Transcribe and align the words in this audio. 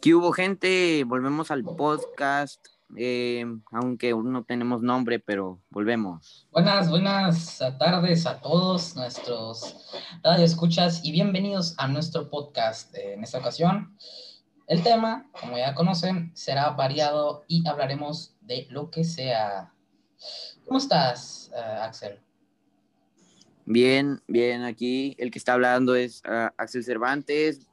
¿Qué 0.00 0.14
hubo, 0.14 0.32
gente? 0.32 1.04
Volvemos 1.04 1.50
al 1.50 1.62
podcast, 1.62 2.64
eh, 2.96 3.44
aunque 3.70 4.12
aún 4.12 4.32
no 4.32 4.44
tenemos 4.44 4.80
nombre, 4.80 5.18
pero 5.18 5.60
volvemos. 5.68 6.48
Buenas, 6.52 6.88
buenas 6.88 7.58
tardes 7.78 8.24
a 8.24 8.40
todos 8.40 8.96
nuestros 8.96 9.90
radio 10.22 10.42
escuchas 10.42 11.04
y 11.04 11.12
bienvenidos 11.12 11.74
a 11.76 11.86
nuestro 11.86 12.30
podcast. 12.30 12.96
En 12.96 13.22
esta 13.22 13.40
ocasión, 13.40 13.94
el 14.68 14.82
tema, 14.82 15.28
como 15.38 15.58
ya 15.58 15.74
conocen, 15.74 16.30
será 16.34 16.70
variado 16.70 17.44
y 17.46 17.68
hablaremos 17.68 18.34
de 18.40 18.66
lo 18.70 18.90
que 18.90 19.04
sea. 19.04 19.74
¿Cómo 20.64 20.78
estás, 20.78 21.50
eh, 21.54 21.60
Axel? 21.60 22.18
Bien, 23.66 24.22
bien, 24.26 24.62
aquí 24.62 25.14
el 25.18 25.30
que 25.30 25.38
está 25.38 25.52
hablando 25.52 25.94
es 25.94 26.22
ah, 26.24 26.54
Axel 26.56 26.84
Cervantes. 26.84 27.66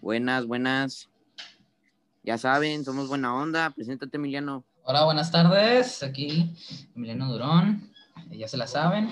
Buenas, 0.00 0.46
buenas. 0.46 1.09
Ya 2.22 2.36
saben, 2.36 2.84
somos 2.84 3.08
buena 3.08 3.34
onda. 3.34 3.70
Preséntate, 3.70 4.18
Emiliano. 4.18 4.64
Hola, 4.82 5.04
buenas 5.04 5.32
tardes. 5.32 6.02
Aquí 6.02 6.54
Emiliano 6.94 7.32
Durón. 7.32 7.90
Ya 8.30 8.46
se 8.46 8.58
la 8.58 8.66
saben. 8.66 9.10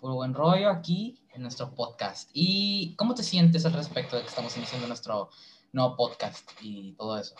Puro 0.00 0.14
buen 0.14 0.32
rollo 0.32 0.70
aquí 0.70 1.20
en 1.34 1.42
nuestro 1.42 1.74
podcast. 1.74 2.30
¿Y 2.32 2.94
cómo 2.96 3.14
te 3.14 3.22
sientes 3.22 3.66
al 3.66 3.74
respecto 3.74 4.16
de 4.16 4.22
que 4.22 4.28
estamos 4.28 4.56
iniciando 4.56 4.86
nuestro 4.88 5.28
nuevo 5.72 5.96
podcast 5.96 6.50
y 6.62 6.92
todo 6.92 7.18
eso? 7.18 7.34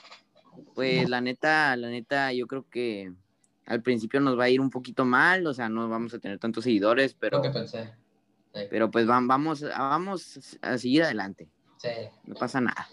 Pues 0.75 1.09
la 1.09 1.23
neta, 1.23 1.75
la 1.77 1.89
neta, 1.89 2.35
yo 2.35 2.47
creo 2.47 2.69
que 2.69 3.11
al 3.65 3.81
principio 3.81 4.21
nos 4.21 4.39
va 4.39 4.45
a 4.45 4.51
ir 4.51 4.61
un 4.61 4.71
poquito 4.71 5.07
mal, 5.07 5.47
o 5.47 5.55
sea, 5.55 5.71
no 5.71 5.89
vamos 5.89 6.13
a 6.13 6.19
tener 6.19 6.39
tantos 6.39 6.65
seguidores, 6.65 7.15
pero... 7.15 7.39
Lo 7.39 7.43
que 7.43 7.51
pensé. 7.51 7.95
Sí. 8.53 8.61
Pero 8.69 8.91
pues 8.91 9.07
vamos, 9.07 9.63
vamos 9.63 10.59
a 10.61 10.77
seguir 10.77 11.05
adelante. 11.05 11.49
Sí. 11.79 11.89
No 12.25 12.35
pasa 12.35 12.61
nada. 12.61 12.87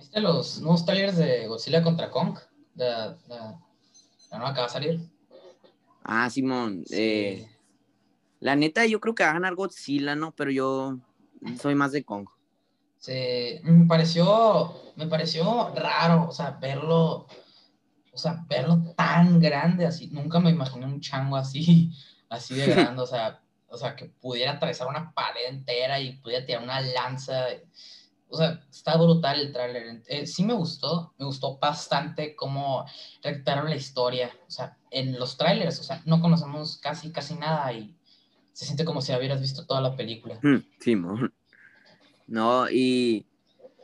¿Viste 0.00 0.18
los 0.20 0.60
nuevos 0.60 0.86
trailers 0.86 1.18
de 1.18 1.46
Godzilla 1.46 1.82
contra 1.82 2.10
Kong? 2.10 2.38
De, 2.74 2.86
de, 2.86 3.36
la 4.30 4.38
nueva 4.38 4.54
que 4.54 4.60
va 4.60 4.66
a 4.66 4.70
salir. 4.70 5.00
Ah, 6.02 6.30
Simón. 6.30 6.84
Sí. 6.86 6.96
eh, 6.96 7.48
la 8.40 8.56
neta, 8.56 8.86
yo 8.86 8.98
creo 8.98 9.14
que 9.14 9.22
va 9.22 9.30
a 9.30 9.34
ganar 9.34 9.54
Godzilla, 9.54 10.16
¿no? 10.16 10.32
Pero 10.34 10.50
yo 10.50 10.98
soy 11.60 11.74
más 11.74 11.92
de 11.92 12.02
Kong. 12.02 12.26
Sí, 12.96 13.60
me 13.62 13.86
pareció, 13.86 14.74
me 14.96 15.06
pareció 15.06 15.74
raro, 15.74 16.28
o 16.28 16.32
sea, 16.32 16.52
verlo, 16.52 17.26
o 18.10 18.18
sea, 18.18 18.42
verlo 18.48 18.94
tan 18.96 19.38
grande 19.38 19.84
así. 19.84 20.08
Nunca 20.08 20.40
me 20.40 20.48
imaginé 20.48 20.86
un 20.86 21.00
chango 21.02 21.36
así, 21.36 21.92
así 22.30 22.54
de 22.54 22.68
grande, 22.68 23.02
o 23.02 23.06
sea, 23.06 23.42
o 23.68 23.76
sea, 23.76 23.94
que 23.94 24.06
pudiera 24.06 24.52
atravesar 24.52 24.88
una 24.88 25.12
pared 25.12 25.48
entera 25.48 26.00
y 26.00 26.16
pudiera 26.16 26.46
tirar 26.46 26.62
una 26.62 26.80
lanza. 26.80 27.48
O 28.30 28.36
sea, 28.36 28.64
está 28.70 28.96
brutal 28.96 29.40
el 29.40 29.52
tráiler. 29.52 30.02
Eh, 30.06 30.26
sí 30.26 30.44
me 30.44 30.54
gustó, 30.54 31.12
me 31.18 31.26
gustó 31.26 31.58
bastante 31.58 32.36
cómo 32.36 32.86
recrearon 33.22 33.68
la 33.68 33.76
historia. 33.76 34.30
O 34.46 34.50
sea, 34.50 34.78
en 34.90 35.18
los 35.18 35.36
trailers, 35.36 35.80
o 35.80 35.82
sea, 35.82 36.00
no 36.04 36.20
conocemos 36.20 36.78
casi, 36.78 37.10
casi 37.10 37.34
nada 37.34 37.72
y 37.72 37.96
se 38.52 38.64
siente 38.64 38.84
como 38.84 39.00
si 39.00 39.12
hubieras 39.12 39.40
visto 39.40 39.66
toda 39.66 39.80
la 39.80 39.96
película. 39.96 40.38
Mm, 40.42 40.58
Simón. 40.78 41.34
No, 42.28 42.70
y 42.70 43.26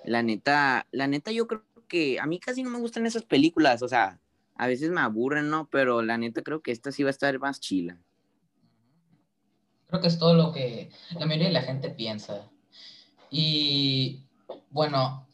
la 0.05 0.23
neta, 0.23 0.87
la 0.93 1.09
neta, 1.09 1.33
yo 1.33 1.49
creo 1.49 1.65
que 1.89 2.21
a 2.21 2.27
mí 2.27 2.39
casi 2.39 2.63
no 2.63 2.71
me 2.71 2.79
gustan 2.79 3.07
esas 3.07 3.25
películas, 3.25 3.83
o 3.83 3.89
sea, 3.89 4.21
a 4.55 4.67
veces 4.67 4.91
me 4.91 5.01
aburren, 5.01 5.51
¿no? 5.51 5.69
Pero 5.69 6.03
la 6.03 6.19
neta 6.19 6.43
creo 6.43 6.63
que 6.63 6.71
esta 6.71 6.93
sí 6.93 7.03
va 7.03 7.09
a 7.09 7.11
estar 7.11 7.39
más 7.39 7.61
chila. 7.61 7.99
Creo 9.89 10.01
que 10.01 10.09
es 10.09 10.19
todo 10.19 10.35
lo 10.35 10.53
que 10.53 10.91
la 11.19 11.27
mayoría 11.27 11.49
de 11.49 11.55
la 11.55 11.63
gente 11.63 11.91
piensa. 11.91 12.51
Y 13.31 14.26
bueno, 14.77 15.27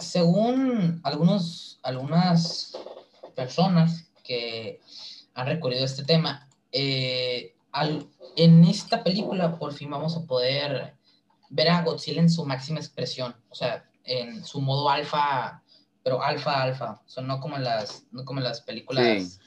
según 0.00 1.00
algunos, 1.04 1.78
algunas 1.84 2.76
personas 3.36 4.10
que 4.24 4.80
han 5.32 5.46
recurrido 5.46 5.82
a 5.82 5.86
este 5.86 6.02
tema, 6.02 6.48
eh, 6.72 7.54
al, 7.70 8.08
en 8.34 8.64
esta 8.64 9.04
película 9.04 9.56
por 9.56 9.72
fin 9.74 9.90
vamos 9.90 10.16
a 10.16 10.26
poder 10.26 10.96
ver 11.50 11.68
a 11.68 11.82
Godzilla 11.82 12.20
en 12.20 12.28
su 12.28 12.44
máxima 12.44 12.80
expresión, 12.80 13.36
o 13.48 13.54
sea, 13.54 13.88
en 14.02 14.44
su 14.44 14.60
modo 14.60 14.90
alfa, 14.90 15.62
pero 16.02 16.20
alfa, 16.20 16.60
alfa, 16.60 17.00
o 17.06 17.08
sea, 17.08 17.22
no 17.22 17.38
como 17.38 17.58
en 17.58 17.62
las, 17.62 18.06
no 18.10 18.24
como 18.24 18.40
en 18.40 18.44
las 18.44 18.60
películas. 18.60 19.04
Sí. 19.04 19.38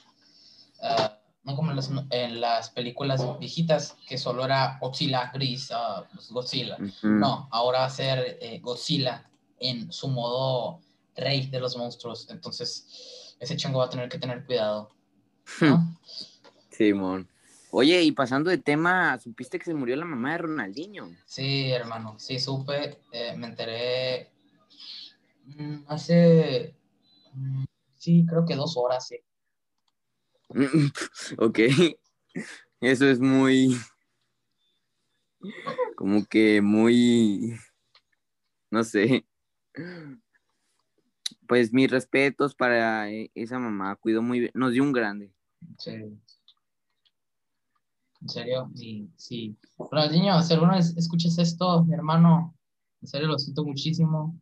ah, 0.82 1.18
no 1.42 1.54
como 1.54 1.68
en 1.70 1.76
las, 1.76 1.90
en 2.08 2.40
las 2.40 2.70
películas 2.70 3.20
viejitas, 3.38 3.98
que 4.08 4.16
solo 4.16 4.46
era 4.46 4.78
Godzilla 4.80 5.30
gris, 5.34 5.70
pues 6.14 6.30
Godzilla. 6.30 6.78
No, 7.02 7.48
ahora 7.50 7.80
va 7.80 7.84
a 7.84 7.90
ser 7.90 8.38
eh, 8.40 8.60
Godzilla 8.62 9.28
en 9.58 9.92
su 9.92 10.08
modo 10.08 10.80
rey 11.16 11.46
de 11.46 11.60
los 11.60 11.76
monstruos. 11.76 12.28
Entonces, 12.30 13.36
ese 13.40 13.56
chango 13.56 13.78
va 13.78 13.86
a 13.86 13.90
tener 13.90 14.08
que 14.08 14.18
tener 14.18 14.44
cuidado. 14.44 14.90
¿no? 15.60 15.96
Simón. 16.70 17.28
Oye, 17.70 18.02
y 18.02 18.12
pasando 18.12 18.50
de 18.50 18.58
tema, 18.58 19.18
¿supiste 19.18 19.58
que 19.58 19.64
se 19.64 19.74
murió 19.74 19.96
la 19.96 20.04
mamá 20.04 20.32
de 20.32 20.38
Ronaldinho? 20.38 21.10
Sí, 21.26 21.72
hermano, 21.72 22.14
sí, 22.18 22.38
supe, 22.38 22.98
eh, 23.10 23.34
me 23.36 23.48
enteré 23.48 24.30
mm, 25.44 25.78
hace, 25.88 26.76
mm, 27.32 27.64
sí, 27.96 28.24
creo 28.28 28.46
que 28.46 28.54
dos 28.54 28.76
horas, 28.76 29.08
sí. 29.08 29.18
ok. 31.38 31.58
Eso 32.80 33.08
es 33.08 33.18
muy. 33.18 33.76
Como 35.96 36.24
que 36.26 36.60
muy. 36.60 37.58
No 38.70 38.84
sé. 38.84 39.26
Pues 41.46 41.72
mis 41.72 41.90
respetos 41.90 42.54
para 42.54 43.10
e- 43.10 43.30
esa 43.34 43.58
mamá. 43.58 43.96
Cuidó 43.96 44.22
muy 44.22 44.40
bien. 44.40 44.52
Nos 44.54 44.72
dio 44.72 44.82
un 44.82 44.92
grande. 44.92 45.32
Sí. 45.78 45.92
En 48.20 48.28
serio, 48.28 48.70
sí, 48.74 49.10
sí. 49.16 49.56
Ronaldinho, 49.78 50.40
si 50.42 50.54
alguna 50.54 50.76
vez 50.76 50.96
escuchas 50.96 51.36
esto, 51.38 51.84
mi 51.84 51.94
hermano, 51.94 52.56
en 53.02 53.08
serio 53.08 53.26
lo 53.28 53.38
siento 53.38 53.64
muchísimo. 53.64 54.40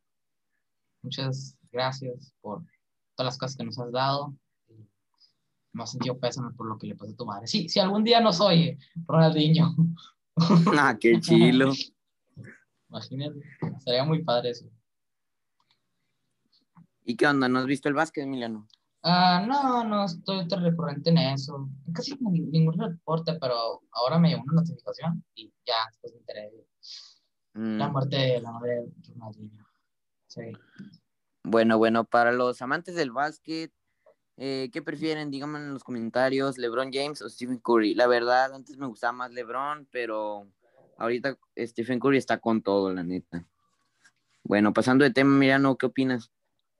Muchas 1.03 1.56
gracias 1.72 2.32
por 2.41 2.62
todas 3.16 3.32
las 3.32 3.38
cosas 3.38 3.56
que 3.56 3.65
nos 3.65 3.78
has 3.81 3.91
dado. 3.91 4.37
Me 5.72 5.82
has 5.82 5.91
sentido 5.91 6.19
pésame 6.19 6.53
por 6.53 6.69
lo 6.69 6.78
que 6.78 6.87
le 6.87 6.94
pasó 6.94 7.12
a 7.12 7.16
tu 7.16 7.26
madre. 7.26 7.47
Sí, 7.48 7.69
si 7.69 7.81
algún 7.81 8.04
día 8.04 8.21
nos 8.21 8.41
oye, 8.41 8.78
Ronaldinho, 9.06 9.75
ah, 10.78 10.97
qué 11.00 11.19
chilo. 11.19 11.72
imagínate, 12.88 13.41
estaría 13.78 14.04
muy 14.04 14.22
padre 14.22 14.50
eso. 14.50 14.66
¿Y 17.04 17.16
qué 17.16 17.26
onda? 17.26 17.48
¿No 17.48 17.58
has 17.60 17.66
visto 17.66 17.88
el 17.88 17.94
básquet, 17.94 18.24
Emiliano? 18.24 18.66
Ah, 19.02 19.44
no, 19.46 19.82
no 19.84 20.04
estoy 20.04 20.46
tan 20.46 20.62
recurrente 20.62 21.10
en 21.10 21.18
eso. 21.18 21.68
Casi 21.92 22.16
ni- 22.20 22.40
ningún 22.40 22.78
reporte, 22.78 23.36
pero 23.40 23.82
ahora 23.90 24.18
me 24.18 24.28
llegó 24.28 24.42
una 24.44 24.60
notificación 24.62 25.24
y 25.34 25.52
ya 25.66 25.74
después 25.91 26.12
me 26.14 26.20
enteré 26.20 26.50
de 26.50 26.66
Mm, 27.54 27.78
la 27.78 27.88
muerte 27.88 28.16
de 28.16 28.41
la 28.41 28.50
madre 28.52 28.76
de 28.76 28.92
Ronaldinho. 29.12 29.66
Sí. 30.26 30.52
Bueno, 31.44 31.76
bueno, 31.76 32.04
para 32.04 32.32
los 32.32 32.62
amantes 32.62 32.94
del 32.94 33.10
básquet, 33.10 33.70
eh, 34.38 34.70
¿qué 34.72 34.80
prefieren? 34.80 35.30
Díganme 35.30 35.58
en 35.58 35.74
los 35.74 35.84
comentarios, 35.84 36.56
¿LeBron 36.56 36.91
James 36.92 37.20
o 37.20 37.28
Stephen 37.28 37.58
Curry? 37.58 37.94
La 37.94 38.06
verdad, 38.06 38.54
antes 38.54 38.78
me 38.78 38.86
gustaba 38.86 39.12
más 39.12 39.32
LeBron, 39.32 39.86
pero 39.91 40.46
ahorita 40.96 41.36
Stephen 41.58 42.00
Curry 42.00 42.16
está 42.16 42.38
con 42.38 42.62
todo, 42.62 42.91
la 42.94 43.02
neta. 43.02 43.44
Bueno, 44.44 44.72
pasando 44.72 45.04
de 45.04 45.10
tema, 45.10 45.36
Mirano, 45.36 45.76
¿qué 45.76 45.86
opinas? 45.86 46.30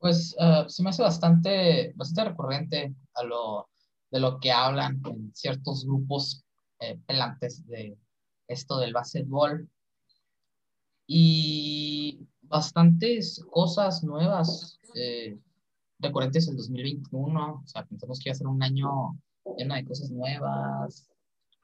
Pues 0.03 0.35
ah, 0.41 0.65
se 0.67 0.83
me 0.83 0.91
hace 0.91 1.01
bastante, 1.01 1.93
bastante 1.95 2.31
recurrente 2.31 2.93
a 3.15 3.23
lo, 3.23 3.69
de 4.11 4.19
lo 4.19 4.41
que 4.41 4.51
hablan 4.51 5.01
en 5.07 5.33
ciertos 5.33 5.87
grupos 5.87 6.44
eh, 6.81 6.99
pelantes 7.06 7.65
de 7.69 7.97
esto 8.49 8.79
del 8.79 8.93
básquetbol 8.93 9.71
y 11.06 12.26
bastantes 12.41 13.44
cosas 13.49 14.03
nuevas 14.03 14.81
eh, 14.97 15.38
recurrentes 16.00 16.49
en 16.49 16.56
2021. 16.56 17.62
O 17.65 17.69
sea, 17.69 17.87
pensamos 17.87 18.19
que 18.19 18.31
iba 18.31 18.32
a 18.32 18.38
ser 18.38 18.49
un 18.49 18.61
año 18.61 19.17
lleno 19.56 19.76
de 19.76 19.85
cosas 19.85 20.11
nuevas, 20.11 21.09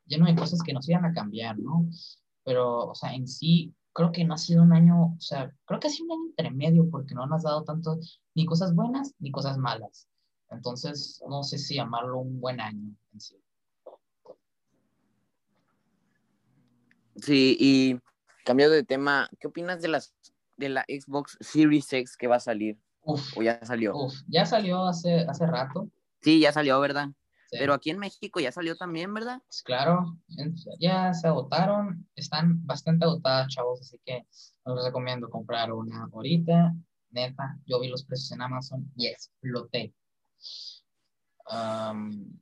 lleno 0.06 0.26
de 0.26 0.36
cosas 0.36 0.62
que 0.62 0.72
nos 0.72 0.88
iban 0.88 1.04
a 1.04 1.12
cambiar, 1.12 1.58
¿no? 1.58 1.90
Pero, 2.44 2.86
o 2.86 2.94
sea, 2.94 3.12
en 3.14 3.26
sí, 3.26 3.74
creo 3.98 4.12
que 4.12 4.24
no 4.24 4.34
ha 4.34 4.38
sido 4.38 4.62
un 4.62 4.72
año, 4.72 5.06
o 5.06 5.16
sea, 5.20 5.52
creo 5.64 5.80
que 5.80 5.88
ha 5.88 5.90
sido 5.90 6.06
un 6.06 6.12
año 6.12 6.28
intermedio 6.28 6.88
porque 6.88 7.16
no 7.16 7.26
nos 7.26 7.44
ha 7.44 7.48
dado 7.48 7.64
tanto, 7.64 7.98
ni 8.36 8.46
cosas 8.46 8.72
buenas 8.72 9.12
ni 9.18 9.32
cosas 9.32 9.58
malas. 9.58 10.06
Entonces, 10.50 11.20
no 11.28 11.42
sé 11.42 11.58
si 11.58 11.74
llamarlo 11.74 12.20
un 12.20 12.40
buen 12.40 12.60
año 12.60 12.94
en 13.12 13.20
sí. 13.20 13.34
Sí, 17.16 17.56
y 17.58 17.98
cambiando 18.44 18.76
de 18.76 18.84
tema, 18.84 19.28
¿qué 19.40 19.48
opinas 19.48 19.82
de 19.82 19.88
las 19.88 20.14
de 20.56 20.68
la 20.68 20.82
Xbox 20.82 21.36
Series 21.40 21.92
X 21.92 22.16
que 22.16 22.28
va 22.28 22.36
a 22.36 22.40
salir? 22.40 22.78
Uf, 23.02 23.36
¿O 23.36 23.42
ya 23.42 23.58
salió? 23.66 23.96
uf, 23.96 24.14
ya 24.28 24.46
salió 24.46 24.86
hace, 24.86 25.26
hace 25.28 25.44
rato. 25.44 25.90
Sí, 26.22 26.38
ya 26.38 26.52
salió, 26.52 26.78
¿verdad? 26.78 27.08
Sí. 27.50 27.56
Pero 27.58 27.72
aquí 27.72 27.88
en 27.88 27.98
México 27.98 28.40
ya 28.40 28.52
salió 28.52 28.76
también, 28.76 29.12
¿verdad? 29.14 29.40
Pues 29.46 29.62
claro, 29.62 30.18
ya 30.78 31.14
se 31.14 31.28
agotaron, 31.28 32.06
están 32.14 32.64
bastante 32.66 33.06
agotadas, 33.06 33.48
chavos, 33.48 33.80
así 33.80 33.98
que 34.04 34.26
os 34.64 34.84
recomiendo 34.84 35.30
comprar 35.30 35.72
una 35.72 36.08
ahorita 36.12 36.74
neta, 37.10 37.58
yo 37.66 37.80
vi 37.80 37.88
los 37.88 38.04
precios 38.04 38.32
en 38.32 38.42
Amazon 38.42 38.90
y 38.96 39.06
exploté. 39.06 39.94
Um, 41.50 42.38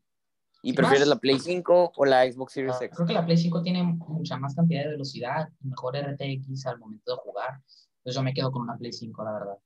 ¿Y 0.62 0.72
prefieres 0.72 1.06
la 1.06 1.16
Play 1.16 1.38
5 1.38 1.92
o 1.96 2.04
la 2.04 2.30
Xbox 2.30 2.54
Series 2.54 2.76
uh, 2.80 2.84
X? 2.84 2.96
Creo 2.96 3.06
que 3.06 3.14
la 3.14 3.24
Play 3.24 3.36
5 3.36 3.62
tiene 3.62 3.84
mucha 3.84 4.36
más 4.36 4.54
cantidad 4.54 4.82
de 4.82 4.90
velocidad 4.90 5.48
mejor 5.60 5.96
RTX 5.96 6.66
al 6.66 6.78
momento 6.78 7.12
de 7.12 7.18
jugar. 7.18 7.60
Entonces 7.98 8.14
yo 8.16 8.22
me 8.22 8.34
quedo 8.34 8.50
con 8.50 8.62
una 8.62 8.76
Play 8.76 8.92
5, 8.92 9.24
la 9.24 9.32
verdad. 9.32 9.58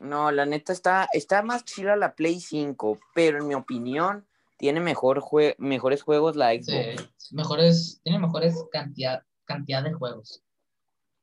No, 0.00 0.30
la 0.32 0.46
neta 0.46 0.72
está, 0.72 1.08
está 1.12 1.42
más 1.42 1.64
chila 1.64 1.94
la 1.94 2.14
Play 2.14 2.40
5, 2.40 2.98
pero 3.14 3.38
en 3.38 3.46
mi 3.46 3.54
opinión 3.54 4.26
tiene 4.56 4.80
mejor 4.80 5.20
jue 5.20 5.54
mejores 5.58 6.02
juegos 6.02 6.36
la 6.36 6.52
Xbox. 6.52 7.10
Sí, 7.18 7.34
mejores, 7.34 8.00
tiene 8.02 8.18
mejores 8.18 8.64
cantidad, 8.72 9.22
cantidad 9.44 9.84
de 9.84 9.92
juegos. 9.92 10.42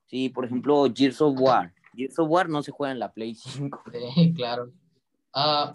Sí, 0.06 0.30
por 0.30 0.46
ejemplo, 0.46 0.86
Gears 0.94 1.22
of 1.22 1.40
War. 1.40 1.74
Gears 1.96 2.20
of 2.20 2.30
War 2.30 2.50
no 2.50 2.62
se 2.62 2.72
juega 2.72 2.92
en 2.92 3.00
la 3.00 3.12
Play 3.12 3.34
5. 3.34 3.84
Sí, 3.92 4.34
claro. 4.36 4.72
Uh, 5.34 5.74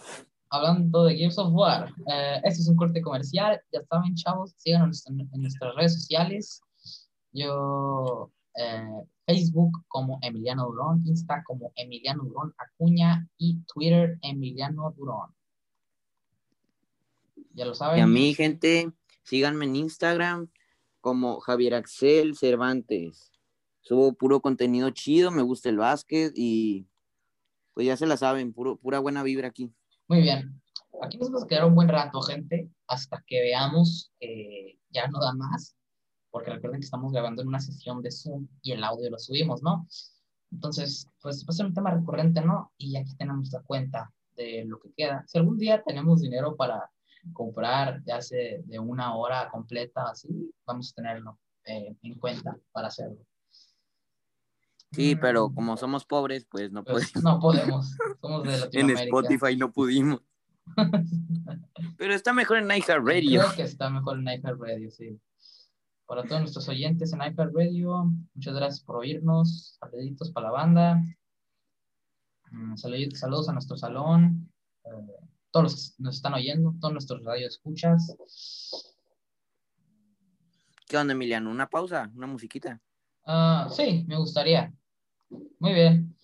hablando 0.51 1.05
de 1.05 1.17
Gears 1.17 1.39
of 1.39 1.53
War, 1.53 1.93
eh, 2.07 2.41
este 2.45 2.63
es 2.63 2.69
un 2.69 2.77
corte 2.77 3.03
comercial. 3.03 3.61
Ya 3.73 3.83
saben, 3.83 4.15
chavos, 4.15 4.55
síganos 4.59 5.05
en, 5.09 5.21
en 5.21 5.41
nuestras 5.41 5.75
redes 5.75 5.95
sociales. 5.95 6.63
Yo, 7.33 8.31
eh, 8.55 9.07
Facebook 9.27 9.85
como 9.89 10.19
Emiliano 10.23 10.67
Durón, 10.67 11.03
Insta 11.07 11.43
como 11.45 11.73
Emiliano 11.77 12.25
Durón 12.25 12.55
Acuña 12.59 13.29
y 13.39 13.63
Twitter 13.73 14.19
Emiliano 14.23 14.93
Durón. 14.97 15.31
Ya 17.55 17.65
lo 17.65 17.75
saben. 17.75 17.99
Y 17.99 18.01
a 18.03 18.07
mí, 18.07 18.35
gente, 18.35 18.91
síganme 19.23 19.67
en 19.67 19.77
Instagram 19.77 20.49
como 21.01 21.41
Javier 21.41 21.75
Axel 21.75 22.37
Cervantes. 22.37 23.33
Subo 23.81 24.13
puro 24.13 24.41
contenido 24.41 24.91
chido, 24.91 25.31
me 25.31 25.43
gusta 25.43 25.69
el 25.69 25.77
básquet 25.77 26.33
y 26.37 26.87
pues 27.75 27.87
ya 27.87 27.97
se 27.97 28.07
la 28.07 28.17
saben, 28.17 28.53
puro, 28.53 28.77
pura 28.77 29.01
buena 29.01 29.23
vibra 29.23 29.49
aquí. 29.49 29.73
Muy 30.09 30.21
bien. 30.21 30.61
Aquí 31.03 31.19
nos 31.19 31.29
vamos 31.29 31.45
a 31.45 31.47
quedar 31.49 31.65
un 31.65 31.75
buen 31.75 31.89
rato, 31.89 32.21
gente, 32.21 32.71
hasta 32.87 33.25
que 33.27 33.41
veamos 33.41 34.13
que 34.21 34.79
ya 34.91 35.09
no 35.09 35.19
da 35.19 35.33
más, 35.35 35.75
porque 36.33 36.51
recuerden 36.51 36.81
que 36.81 36.87
estamos 36.87 37.13
grabando 37.13 37.43
en 37.43 37.49
una 37.49 37.61
sesión 37.61 38.03
de 38.03 38.11
Zoom 38.11 38.49
y 38.63 38.73
el 38.73 38.83
audio 38.83 39.11
lo 39.11 39.19
subimos, 39.19 39.63
¿no? 39.63 39.87
Entonces, 40.51 41.07
pues 41.21 41.45
va 41.45 41.51
a 41.51 41.53
ser 41.53 41.67
un 41.67 41.75
tema 41.75 41.91
recurrente, 41.93 42.41
¿no? 42.41 42.73
Y 42.77 42.97
aquí 42.97 43.15
tenemos 43.17 43.53
la 43.53 43.61
cuenta 43.61 44.13
de 44.37 44.65
lo 44.67 44.81
que 44.81 44.93
queda. 44.97 45.25
Si 45.29 45.39
algún 45.39 45.59
día 45.59 45.83
tenemos 45.83 46.21
dinero 46.23 46.57
para 46.57 46.91
comprar, 47.33 48.03
ya 48.05 48.21
sea 48.21 48.59
de 48.65 48.79
una 48.79 49.15
hora 49.15 49.49
completa, 49.51 50.11
así, 50.11 50.53
vamos 50.67 50.91
a 50.91 50.95
tenerlo 50.95 51.39
eh, 51.65 51.95
en 52.03 52.15
cuenta 52.19 52.57
para 52.73 52.89
hacerlo. 52.89 53.19
Sí, 54.91 55.17
pero 55.17 55.53
como 55.55 55.77
somos 55.77 56.05
pobres, 56.05 56.47
pues 56.51 56.71
no 56.73 56.85
Pues, 56.85 57.13
podemos. 57.13 57.23
no 57.23 57.41
podemos. 57.41 57.97
Somos 58.21 58.43
de 58.43 58.51
En 58.55 58.61
Latinoamérica. 58.61 59.05
Spotify 59.05 59.57
no 59.57 59.73
pudimos. 59.73 60.21
Pero 61.97 62.15
está 62.15 62.33
mejor 62.33 62.59
en 62.59 62.71
iHeartRadio. 62.71 63.41
Creo 63.41 63.55
que 63.57 63.63
está 63.63 63.91
mejor 63.91 64.19
en 64.19 64.29
iHeartRadio, 64.29 64.91
sí. 64.91 65.19
Para 66.13 66.25
todos 66.25 66.43
nuestros 66.43 66.69
oyentes 66.69 67.11
en 67.15 67.21
iHeartRadio, 67.21 68.05
muchas 68.35 68.55
gracias 68.55 68.85
por 68.85 68.97
oírnos. 68.97 69.79
Saluditos 69.81 70.31
para 70.31 70.49
la 70.49 70.53
banda. 70.53 71.03
Mm, 72.51 72.77
salud- 72.77 73.15
Saludos 73.15 73.49
a 73.49 73.55
nuestro 73.55 73.79
salón. 73.79 74.53
eh, 74.85 74.91
todos 75.51 75.63
los 75.65 75.91
que 75.97 76.03
nos 76.03 76.17
están 76.17 76.35
oyendo, 76.35 76.75
todos 76.79 76.93
nuestros 76.93 77.25
radioescuchas. 77.25 78.15
¿Qué 80.87 80.99
onda, 80.99 81.15
Emiliano? 81.15 81.51
¿Una 81.51 81.67
pausa? 81.71 82.11
¿Una 82.15 82.27
musiquita? 82.27 82.79
Ah, 83.25 83.67
sí, 83.75 84.05
me 84.07 84.19
gustaría. 84.19 84.71
Muy 85.61 85.73
bien. 85.73 86.15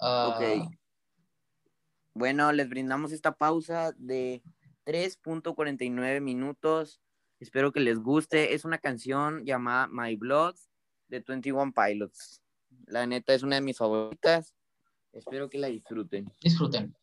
Ah, 0.00 0.38
Ok. 0.38 0.70
Bueno, 2.14 2.50
les 2.52 2.66
brindamos 2.70 3.12
esta 3.12 3.32
pausa 3.32 3.92
de 3.98 4.42
3.49 4.86 6.22
minutos. 6.22 7.02
Espero 7.44 7.72
que 7.72 7.80
les 7.80 7.98
guste. 7.98 8.54
Es 8.54 8.64
una 8.64 8.78
canción 8.78 9.44
llamada 9.44 9.86
My 9.88 10.16
Blood 10.16 10.54
de 11.08 11.20
21 11.20 11.74
Pilots. 11.74 12.40
La 12.86 13.06
neta 13.06 13.34
es 13.34 13.42
una 13.42 13.56
de 13.56 13.60
mis 13.60 13.76
favoritas. 13.76 14.54
Espero 15.12 15.50
que 15.50 15.58
la 15.58 15.66
disfruten. 15.66 16.32
Disfruten. 16.40 16.96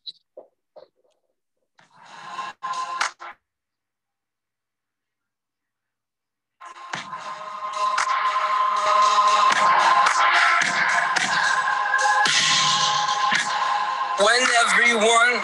When 14.18 14.42
everyone 14.66 15.40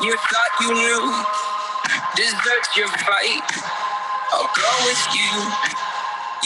you 0.00 0.16
thought 0.16 0.52
you 0.62 0.72
knew 0.72 1.24
deserts 2.16 2.74
your 2.74 2.88
fight, 2.88 3.87
I'll 4.32 4.50
go 4.56 4.72
with 4.86 5.04
you. 5.14 5.32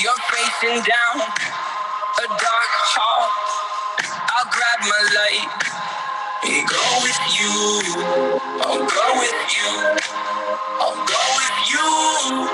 You're 0.02 0.22
facing 0.32 0.82
down 0.84 1.16
a 1.22 2.26
dark 2.28 2.72
hall. 2.94 3.28
I'll 4.18 4.50
grab 4.50 4.80
my 4.82 5.02
light 5.18 5.50
and 6.46 6.68
go 6.68 6.86
with 7.02 7.20
you. 7.38 8.04
I'll 8.62 8.86
go 8.86 9.06
with 9.20 9.40
you. 9.56 9.70
I'll 10.80 11.06
go 11.06 11.22
with 11.38 11.70
you. 11.70 12.48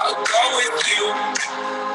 I'll 0.00 0.24
go 0.24 0.42
with 0.56 0.88
you. 0.88 1.89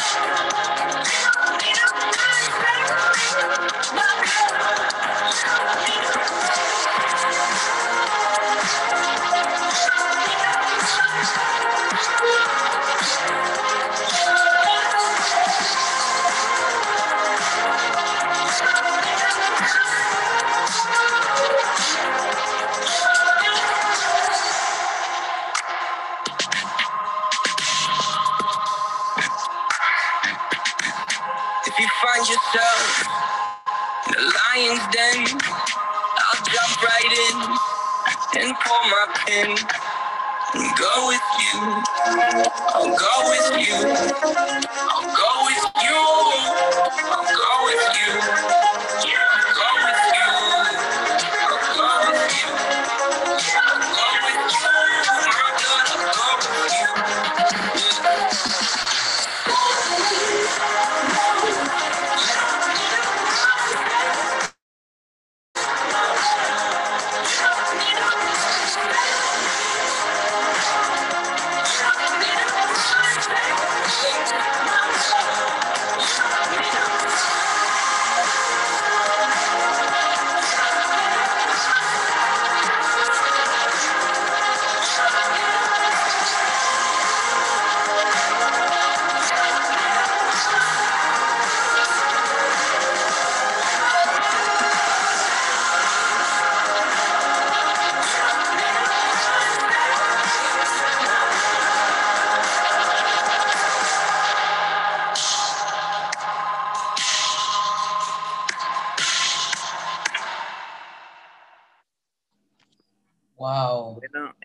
crushed. 0.00 0.39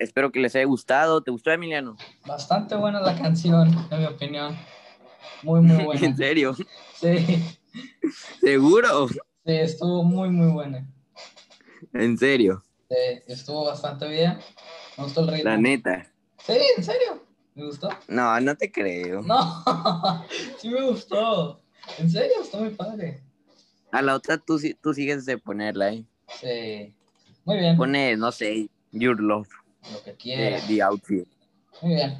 Espero 0.05 0.31
que 0.31 0.39
les 0.39 0.55
haya 0.55 0.65
gustado. 0.65 1.21
¿Te 1.21 1.31
gustó, 1.31 1.51
Emiliano? 1.51 1.97
Bastante 2.25 2.75
buena 2.75 3.01
la 3.01 3.15
canción, 3.17 3.67
en 3.91 3.99
mi 3.99 4.05
opinión. 4.05 4.55
Muy, 5.43 5.61
muy 5.61 5.83
buena. 5.85 6.05
¿En 6.05 6.15
serio? 6.15 6.55
Sí, 6.95 7.43
¿Seguro? 8.39 9.07
sí, 9.09 9.17
estuvo 9.45 10.03
muy, 10.03 10.29
muy 10.29 10.51
buena. 10.51 10.87
¿En 11.93 12.17
serio? 12.17 12.63
Sí, 12.89 12.95
estuvo 13.27 13.65
bastante 13.65 14.07
bien. 14.07 14.37
Me 14.97 15.03
gustó 15.03 15.21
el 15.21 15.27
ritmo. 15.27 15.49
La 15.49 15.57
neta. 15.57 16.07
Sí, 16.45 16.57
en 16.77 16.83
serio. 16.83 17.23
¿Me 17.55 17.65
gustó? 17.65 17.89
No, 18.07 18.39
no 18.41 18.55
te 18.55 18.71
creo. 18.71 19.21
No, 19.21 19.63
sí 20.59 20.69
me 20.69 20.81
gustó. 20.81 21.61
En 21.97 22.09
serio, 22.09 22.41
está 22.41 22.57
muy 22.59 22.69
padre. 22.71 23.21
A 23.91 24.01
la 24.01 24.15
otra 24.15 24.37
tú, 24.37 24.59
tú 24.81 24.93
sigues 24.93 25.25
de 25.25 25.37
ponerla, 25.37 25.93
¿eh? 25.93 26.05
Sí. 26.39 26.95
Muy 27.45 27.57
bien. 27.57 27.77
Pone, 27.77 28.17
no 28.17 28.31
sé, 28.31 28.69
Your 28.91 29.19
Love, 29.19 29.47
Lo 29.93 30.03
que 30.03 30.13
quieras. 30.15 30.67
The 30.67 30.81
Outfit. 30.81 31.27
Muy 31.81 31.95
bien. 31.95 32.17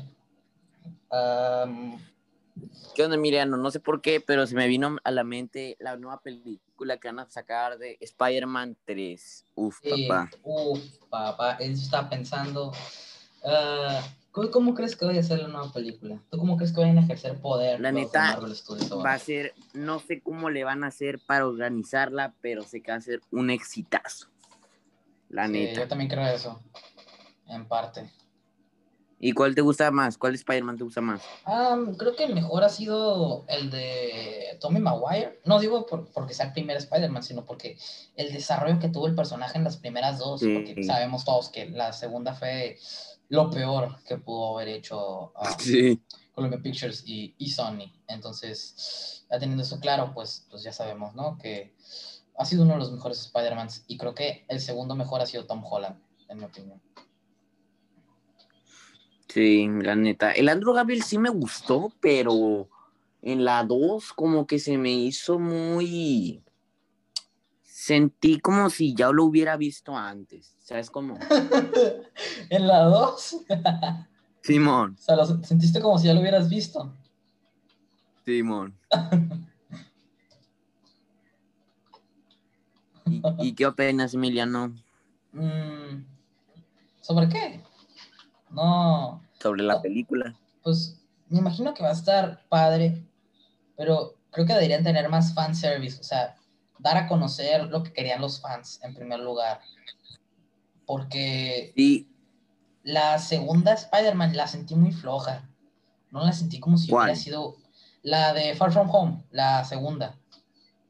Am, 1.10 1.98
¿Qué 2.93 3.03
onda, 3.03 3.15
Emiliano? 3.15 3.57
No 3.57 3.72
sé 3.72 3.79
por 3.79 4.01
qué, 4.01 4.22
pero 4.22 4.48
se 4.48 4.55
me 4.55 4.67
vino 4.67 4.98
a 5.03 5.12
la 5.12 5.24
mente 5.24 5.75
la 5.79 5.98
nueva 5.98 6.22
película 6.22 6.98
que 6.98 7.07
van 7.10 7.19
a 7.19 7.29
sacar 7.29 7.77
de 7.77 7.98
Spider-Man 8.00 8.77
3. 8.86 9.45
Uf, 9.55 9.79
sí, 9.84 10.07
papá. 10.07 10.29
Uf, 10.43 10.79
papá. 11.10 11.57
Eso 11.60 11.81
estaba 11.84 12.10
pensando. 12.10 12.72
Ah, 13.43 14.01
¿cómo, 14.31 14.50
cómo 14.51 14.74
crees 14.74 14.95
que 14.95 15.05
vaya 15.05 15.19
a 15.19 15.24
ser 15.24 15.39
la 15.39 15.48
nueva 15.50 15.72
película? 15.74 16.19
¿Tú 16.29 16.38
cómo 16.38 16.55
crees 16.55 16.72
que 16.72 16.79
vayan 16.79 16.98
a 16.98 17.01
ejercer 17.01 17.38
poder? 17.41 17.81
La 17.81 17.91
neta? 17.91 18.39
Va 19.05 19.13
a 19.13 19.19
ser, 19.19 19.53
no 19.74 20.00
sé 20.00 20.22
cómo 20.22 20.50
le 20.50 20.63
van 20.63 20.84
a 20.84 20.88
hacer 20.88 21.19
para 21.19 21.45
organizarla, 21.48 22.34
pero 22.41 22.63
sé 22.63 22.81
que 22.81 22.91
va 22.91 22.98
a 22.98 23.01
ser 23.01 23.22
un 23.31 23.50
exitazo. 23.50 24.27
La 25.29 25.48
Sí, 25.48 25.51
neta. 25.53 25.81
yo 25.81 25.88
también 25.89 26.10
creo 26.10 26.25
eso. 26.27 26.62
En 27.47 27.67
parte. 27.67 28.09
¿Y 29.17 29.31
cuál 29.31 29.55
te 29.55 29.61
gusta 29.61 29.89
más? 29.91 30.17
¿Cuál 30.17 30.35
Spider-Man 30.35 30.77
te 30.77 30.83
gusta 30.83 30.99
más? 31.01 31.21
Am, 31.45 31.95
creo 31.95 32.15
que 32.15 32.25
el 32.25 32.35
mejor 32.35 32.63
ha 32.63 32.69
sido 32.69 33.45
el 33.47 33.71
de 33.71 34.57
Tommy 34.59 34.79
Maguire. 34.81 35.39
No 35.45 35.59
digo 35.59 35.85
por- 35.85 36.11
porque 36.11 36.33
sea 36.33 36.47
el 36.47 36.53
primer 36.53 36.77
Spider-Man, 36.77 37.23
sino 37.23 37.45
porque 37.45 37.77
el 38.17 38.33
desarrollo 38.33 38.77
que 38.79 38.89
tuvo 38.89 39.07
el 39.07 39.15
personaje 39.15 39.57
en 39.57 39.63
las 39.63 39.77
primeras 39.77 40.19
dos. 40.19 40.41
Sí. 40.41 40.53
Porque 40.53 40.83
sabemos 40.83 41.23
todos 41.23 41.49
que 41.49 41.69
la 41.69 41.93
segunda 41.93 42.33
fue 42.33 42.77
lo 43.29 43.49
peor 43.49 44.03
que 44.03 44.17
pudo 44.17 44.55
haber 44.57 44.67
hecho 44.67 45.31
ah, 45.35 45.55
Sí. 45.59 46.01
Columbia 46.33 46.59
Pictures 46.61 47.03
y, 47.07 47.33
y 47.37 47.49
Sony. 47.49 47.89
Entonces, 48.07 49.25
ya 49.31 49.39
teniendo 49.39 49.63
eso 49.63 49.79
claro, 49.79 50.11
pues, 50.13 50.45
pues 50.51 50.61
ya 50.61 50.73
sabemos, 50.73 51.15
¿no? 51.15 51.37
Que 51.37 51.73
ha 52.37 52.43
sido 52.45 52.63
uno 52.63 52.73
de 52.73 52.79
los 52.79 52.91
mejores 52.91 53.21
Spider-Mans. 53.21 53.85
Y 53.87 53.97
creo 53.97 54.13
que 54.13 54.45
el 54.49 54.59
segundo 54.59 54.93
mejor 54.95 55.21
ha 55.21 55.25
sido 55.25 55.45
Tom 55.45 55.63
Holland, 55.63 55.97
en 56.27 56.37
mi 56.37 56.43
opinión. 56.43 56.81
Sí, 59.35 59.67
la 59.67 59.97
neta. 59.97 60.31
El 60.31 60.47
Andrew 60.47 60.71
Gabriel 60.73 61.03
sí 61.03 61.17
me 61.17 61.29
gustó, 61.29 61.91
pero 61.99 62.69
en 63.21 63.43
la 63.43 63.65
2 63.65 64.13
como 64.13 64.47
que 64.47 64.59
se 64.59 64.77
me 64.77 64.91
hizo 64.91 65.39
muy... 65.39 66.41
Sentí 67.61 68.39
como 68.39 68.69
si 68.69 68.95
ya 68.95 69.11
lo 69.11 69.25
hubiera 69.25 69.57
visto 69.57 69.93
antes. 69.93 70.55
¿Sabes 70.59 70.89
cómo? 70.89 71.19
en 72.49 72.65
la 72.65 72.83
2. 72.83 73.37
Simón, 74.41 74.95
O 74.97 75.01
sea, 75.01 75.17
lo 75.17 75.25
sentiste 75.43 75.81
como 75.81 75.99
si 75.99 76.07
ya 76.07 76.13
lo 76.13 76.21
hubieras 76.21 76.47
visto. 76.47 76.95
Simón. 78.23 78.73
¿Y, 83.05 83.21
y 83.49 83.53
qué 83.53 83.65
opinas, 83.65 84.13
Emiliano, 84.13 84.73
Mm, 85.33 86.05
¿Sobre 87.01 87.27
qué? 87.27 87.61
No, 88.49 89.25
sobre 89.45 89.61
la 89.63 89.79
película? 89.79 90.35
pues 90.63 90.99
me 91.29 91.37
imagino 91.37 91.73
que 91.75 91.83
va 91.83 91.89
a 91.89 91.93
estar 91.93 92.43
padre, 92.49 93.03
pero 93.77 94.15
creo 94.31 94.47
que 94.47 94.53
deberían 94.53 94.83
tener 94.83 95.07
más 95.09 95.33
fanservice, 95.35 95.99
o 95.99 96.03
sea, 96.03 96.35
dar 96.79 96.97
a 96.97 97.07
conocer 97.07 97.65
lo 97.65 97.83
que 97.83 97.93
querían 97.93 98.21
los 98.21 98.41
fans 98.41 98.79
en 98.83 98.95
primer 98.95 99.19
lugar. 99.19 99.59
Porque 100.87 101.71
Sí, 101.75 102.07
la 102.83 103.19
segunda 103.19 103.73
Spider-Man 103.73 104.35
la 104.35 104.47
sentí 104.47 104.75
muy 104.75 104.91
floja. 104.91 105.47
No 106.11 106.23
la 106.25 106.31
sentí 106.33 106.59
como 106.59 106.77
si 106.77 106.89
¿Cuál? 106.89 107.05
hubiera 107.05 107.19
sido 107.19 107.55
la 108.01 108.33
de 108.33 108.55
Far 108.55 108.71
From 108.71 108.89
Home, 108.91 109.23
la 109.31 109.63
segunda. 109.65 110.17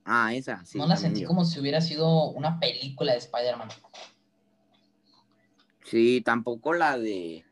ah, 0.06 0.34
esa, 0.34 0.64
sí. 0.66 0.78
no 0.78 0.86
la 0.88 0.96
sentí 0.98 1.22
yo. 1.22 1.28
como 1.28 1.44
si 1.46 1.60
hubiera 1.60 1.82
sido 1.82 2.30
una 2.32 2.60
película 2.60 3.12
de 3.14 3.18
Spider-Man. 3.20 3.70
Sí, 5.84 6.22
tampoco 6.26 6.74
la 6.74 6.98
de... 6.98 7.45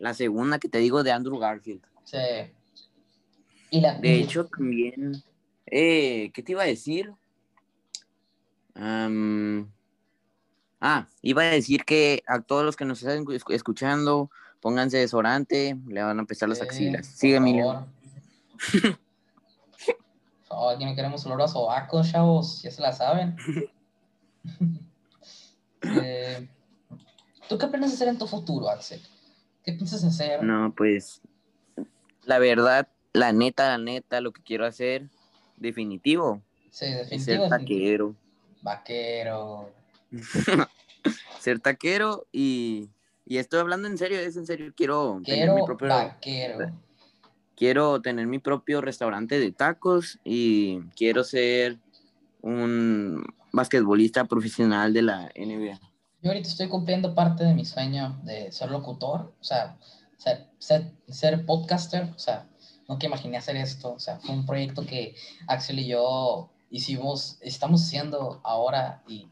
La 0.00 0.14
segunda 0.14 0.58
que 0.58 0.68
te 0.68 0.78
digo 0.78 1.02
de 1.02 1.12
Andrew 1.12 1.38
Garfield. 1.38 1.82
Sí. 2.04 2.16
Y 3.70 3.80
la, 3.82 3.98
De 3.98 4.14
hecho, 4.18 4.46
también. 4.46 5.22
Eh, 5.66 6.30
¿Qué 6.32 6.42
te 6.42 6.52
iba 6.52 6.62
a 6.62 6.66
decir? 6.66 7.12
Ah, 10.80 11.06
iba 11.20 11.42
a 11.42 11.46
decir 11.46 11.84
que 11.84 12.22
a 12.26 12.40
todos 12.40 12.64
los 12.64 12.76
que 12.76 12.86
nos 12.86 13.02
están 13.02 13.24
escu- 13.26 13.52
escuchando, 13.54 14.30
pónganse 14.60 14.96
desodorante, 14.96 15.76
le 15.86 16.02
van 16.02 16.16
a 16.18 16.22
empezar 16.22 16.48
las 16.48 16.58
Sí, 16.58 16.64
axilas. 16.64 17.06
por 17.06 17.16
Sigue, 17.16 17.36
Emilio. 17.36 17.86
favor, 20.48 20.74
aquí 20.74 20.84
no 20.86 20.94
queremos 20.94 21.24
olor 21.26 21.42
a 21.42 21.48
sobaco, 21.48 22.02
chavos, 22.02 22.62
ya 22.62 22.70
se 22.70 22.80
la 22.82 22.92
saben. 22.92 23.36
Eh, 25.82 26.46
¿Tú 27.48 27.56
qué 27.56 27.66
piensas 27.68 27.94
hacer 27.94 28.08
en 28.08 28.18
tu 28.18 28.26
futuro, 28.26 28.68
Axel? 28.68 29.00
¿Qué 29.70 29.76
piensas 29.76 30.02
hacer? 30.02 30.42
No, 30.42 30.72
pues. 30.76 31.20
La 32.24 32.40
verdad, 32.40 32.88
la 33.12 33.32
neta, 33.32 33.68
la 33.68 33.78
neta, 33.78 34.20
lo 34.20 34.32
que 34.32 34.42
quiero 34.42 34.66
hacer, 34.66 35.08
definitivo, 35.56 36.42
Sí, 36.70 36.86
es 36.86 36.96
definitivo. 37.08 37.24
ser 37.24 37.40
definitivo. 37.50 37.80
taquero. 37.80 38.16
Vaquero. 38.62 39.70
ser 41.38 41.60
taquero 41.60 42.26
y. 42.32 42.88
Y 43.24 43.38
estoy 43.38 43.60
hablando 43.60 43.86
en 43.86 43.96
serio, 43.96 44.18
es 44.18 44.36
en 44.36 44.44
serio. 44.44 44.72
Quiero 44.76 45.22
tener 45.24 45.50
mi 45.50 45.60
Quiero 45.60 45.64
propio. 45.64 45.88
vaquero. 45.88 46.72
quiero 47.56 48.02
tener 48.02 48.26
mi 48.26 48.40
propio 48.40 48.80
restaurante 48.80 49.38
de 49.38 49.52
tacos 49.52 50.18
y 50.24 50.80
quiero 50.96 51.22
ser 51.22 51.78
un 52.40 53.24
basquetbolista 53.52 54.24
profesional 54.24 54.92
de 54.92 55.02
la 55.02 55.30
NBA. 55.36 55.78
Yo 56.22 56.30
ahorita 56.30 56.48
estoy 56.48 56.68
cumpliendo 56.68 57.14
parte 57.14 57.44
de 57.44 57.54
mi 57.54 57.64
sueño 57.64 58.20
de 58.24 58.52
ser 58.52 58.70
locutor, 58.70 59.34
o 59.40 59.44
sea, 59.44 59.78
ser, 60.16 60.48
ser, 60.58 60.92
ser 61.08 61.46
podcaster, 61.46 62.10
o 62.14 62.18
sea, 62.18 62.48
nunca 62.88 63.06
imaginé 63.06 63.38
hacer 63.38 63.56
esto, 63.56 63.94
o 63.94 63.98
sea, 63.98 64.18
fue 64.20 64.34
un 64.34 64.44
proyecto 64.44 64.84
que 64.84 65.14
Axel 65.46 65.78
y 65.78 65.86
yo 65.88 66.50
hicimos, 66.70 67.38
estamos 67.40 67.82
haciendo 67.82 68.40
ahora 68.44 69.02
y 69.08 69.28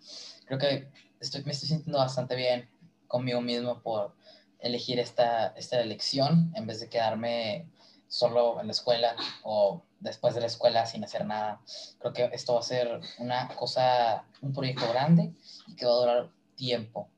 creo 0.46 0.58
que 0.58 0.90
estoy, 1.20 1.44
me 1.44 1.52
estoy 1.52 1.68
sintiendo 1.68 1.98
bastante 1.98 2.36
bien 2.36 2.68
conmigo 3.06 3.40
mismo 3.40 3.82
por, 3.82 4.14
elegir 4.58 4.98
esta, 4.98 5.48
esta 5.48 5.80
elección 5.80 6.52
en 6.54 6.66
vez 6.66 6.80
de 6.80 6.88
quedarme 6.88 7.70
solo 8.08 8.60
en 8.60 8.66
la 8.66 8.72
escuela 8.72 9.14
o 9.42 9.82
después 10.00 10.34
de 10.34 10.40
la 10.40 10.46
escuela 10.46 10.86
sin 10.86 11.04
hacer 11.04 11.26
nada. 11.26 11.60
Creo 11.98 12.12
que 12.12 12.30
esto 12.32 12.54
va 12.54 12.60
a 12.60 12.64
ser 12.64 13.00
una 13.18 13.48
cosa, 13.56 14.24
un 14.40 14.52
proyecto 14.52 14.88
grande 14.88 15.34
y 15.66 15.74
que 15.74 15.86
va 15.86 15.92
a 15.92 15.96
durar 15.96 16.30
tiempo. 16.58 17.08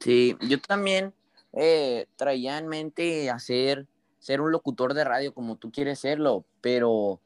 Sí, 0.00 0.36
yo 0.48 0.60
también 0.60 1.14
eh, 1.52 2.06
traía 2.16 2.58
en 2.58 2.66
mente 2.66 3.30
hacer, 3.30 3.86
ser 4.18 4.40
un 4.40 4.50
locutor 4.50 4.94
de 4.94 5.04
radio 5.04 5.32
como 5.32 5.56
tú 5.56 5.70
quieres 5.70 6.00
serlo, 6.00 6.44
pero, 6.60 7.20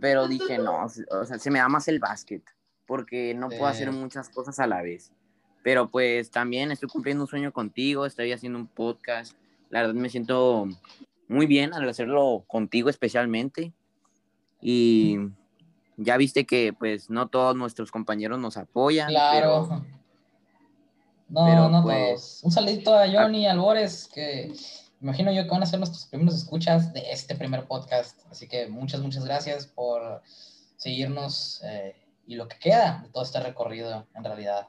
pero 0.00 0.26
dije, 0.26 0.58
no, 0.58 0.84
o 0.84 1.24
sea, 1.24 1.38
se 1.38 1.50
me 1.50 1.58
da 1.58 1.68
más 1.68 1.86
el 1.88 2.00
básquet, 2.00 2.42
porque 2.86 3.34
no 3.34 3.48
puedo 3.48 3.66
hacer 3.66 3.92
muchas 3.92 4.28
cosas 4.28 4.58
a 4.58 4.66
la 4.66 4.82
vez. 4.82 5.12
Pero 5.62 5.88
pues 5.88 6.30
también 6.30 6.72
estoy 6.72 6.88
cumpliendo 6.88 7.24
un 7.24 7.28
sueño 7.28 7.52
contigo, 7.52 8.06
estoy 8.06 8.32
haciendo 8.32 8.58
un 8.58 8.66
podcast. 8.66 9.36
La 9.70 9.82
verdad 9.82 9.94
me 9.94 10.08
siento 10.08 10.66
muy 11.28 11.46
bien 11.46 11.72
al 11.72 11.88
hacerlo 11.88 12.44
contigo 12.48 12.90
especialmente. 12.90 13.72
Y 14.60 15.18
ya 15.96 16.16
viste 16.16 16.46
que 16.46 16.72
pues 16.72 17.10
no 17.10 17.28
todos 17.28 17.56
nuestros 17.56 17.90
compañeros 17.90 18.38
nos 18.38 18.56
apoyan. 18.56 19.08
Claro. 19.08 19.84
no, 21.28 21.68
no 21.68 21.82
pues, 21.82 22.08
todos. 22.08 22.44
Un 22.44 22.50
saludito 22.50 22.94
a 22.96 23.10
Johnny 23.10 23.46
Albores, 23.46 24.08
que 24.12 24.52
imagino 25.00 25.32
yo 25.32 25.44
que 25.44 25.50
van 25.50 25.62
a 25.62 25.66
ser 25.66 25.78
nuestros 25.78 26.06
primeros 26.06 26.36
escuchas 26.36 26.92
de 26.92 27.10
este 27.10 27.34
primer 27.34 27.66
podcast. 27.66 28.20
Así 28.30 28.48
que 28.48 28.68
muchas, 28.68 29.00
muchas 29.00 29.24
gracias 29.24 29.66
por 29.66 30.22
seguirnos 30.76 31.62
eh, 31.64 31.96
y 32.26 32.36
lo 32.36 32.48
que 32.48 32.58
queda 32.58 33.00
de 33.02 33.10
todo 33.10 33.22
este 33.22 33.40
recorrido 33.40 34.06
en 34.14 34.24
realidad. 34.24 34.68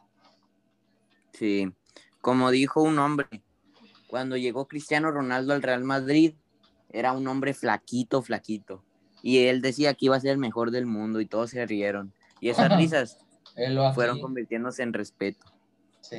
Sí, 1.33 1.71
como 2.21 2.51
dijo 2.51 2.81
un 2.81 2.99
hombre, 2.99 3.27
cuando 4.07 4.37
llegó 4.37 4.67
Cristiano 4.67 5.11
Ronaldo 5.11 5.53
al 5.53 5.63
Real 5.63 5.83
Madrid, 5.83 6.35
era 6.89 7.11
un 7.13 7.27
hombre 7.27 7.53
flaquito, 7.53 8.21
flaquito. 8.21 8.83
Y 9.23 9.45
él 9.45 9.61
decía 9.61 9.95
que 9.95 10.05
iba 10.05 10.15
a 10.15 10.19
ser 10.19 10.31
el 10.31 10.37
mejor 10.37 10.69
del 10.69 10.85
mundo 10.85 11.19
y 11.19 11.25
todos 11.25 11.49
se 11.49 11.65
rieron. 11.65 12.13
Y 12.39 12.49
esas 12.49 12.75
risas 12.77 13.17
fueron 13.95 14.19
convirtiéndose 14.19 14.83
en 14.83 14.93
respeto. 14.93 15.45
Sí. 16.01 16.17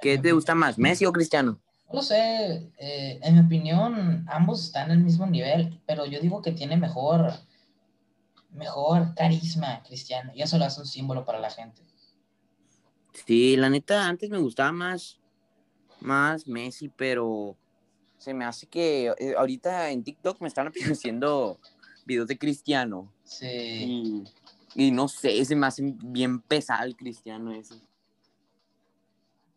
¿Qué 0.00 0.16
te 0.18 0.32
gusta 0.32 0.54
más, 0.54 0.78
Messi 0.78 1.04
o 1.04 1.12
Cristiano? 1.12 1.60
No 1.88 1.96
lo 1.96 2.02
sé, 2.02 2.70
eh, 2.78 3.18
en 3.20 3.34
mi 3.34 3.40
opinión, 3.40 4.24
ambos 4.28 4.64
están 4.64 4.90
en 4.90 4.98
el 4.98 5.04
mismo 5.04 5.26
nivel, 5.26 5.82
pero 5.86 6.06
yo 6.06 6.20
digo 6.20 6.40
que 6.40 6.52
tiene 6.52 6.76
mejor, 6.76 7.32
mejor 8.50 9.12
carisma 9.16 9.82
Cristiano, 9.82 10.30
y 10.32 10.42
eso 10.42 10.56
lo 10.56 10.64
hace 10.64 10.80
un 10.80 10.86
símbolo 10.86 11.24
para 11.24 11.40
la 11.40 11.50
gente. 11.50 11.82
Sí, 13.26 13.56
la 13.56 13.68
neta, 13.68 14.06
antes 14.06 14.30
me 14.30 14.38
gustaba 14.38 14.70
más 14.70 15.20
más 16.00 16.46
Messi, 16.46 16.88
pero 16.88 17.56
se 18.20 18.34
me 18.34 18.44
hace 18.44 18.66
que 18.66 19.12
eh, 19.18 19.34
ahorita 19.36 19.90
en 19.90 20.04
TikTok 20.04 20.40
me 20.40 20.48
están 20.48 20.66
apareciendo 20.68 21.58
videos 22.04 22.28
de 22.28 22.38
Cristiano. 22.38 23.10
Sí. 23.24 24.24
Y, 24.74 24.90
no 24.92 25.08
sé, 25.08 25.44
se 25.44 25.56
me 25.56 25.66
hace 25.66 25.94
bien 26.04 26.40
pesado 26.40 26.84
el 26.84 26.96
Cristiano 26.96 27.50
ese. 27.52 27.74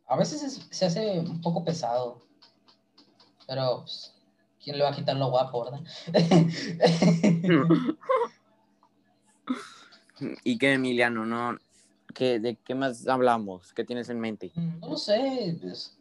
A 0.08 0.18
veces 0.18 0.66
se 0.70 0.86
hace 0.86 1.20
un 1.20 1.42
poco 1.42 1.64
pesado, 1.64 2.22
pero 3.48 3.82
pues, 3.82 4.14
¿quién 4.64 4.78
le 4.78 4.84
va 4.84 4.90
a 4.90 4.96
quitar 4.96 5.16
lo 5.18 5.30
guapo, 5.30 5.66
verdad? 5.66 5.82
y 10.44 10.58
que 10.58 10.74
Emiliano, 10.74 11.26
¿no? 11.26 11.58
¿Qué, 12.14 12.40
¿De 12.40 12.56
qué 12.56 12.76
más 12.76 13.08
hablamos? 13.08 13.74
¿Qué 13.74 13.84
tienes 13.84 14.10
en 14.10 14.20
mente? 14.20 14.52
No 14.56 14.90
lo 14.90 14.98
sé, 14.98 15.58
pues, 15.62 15.98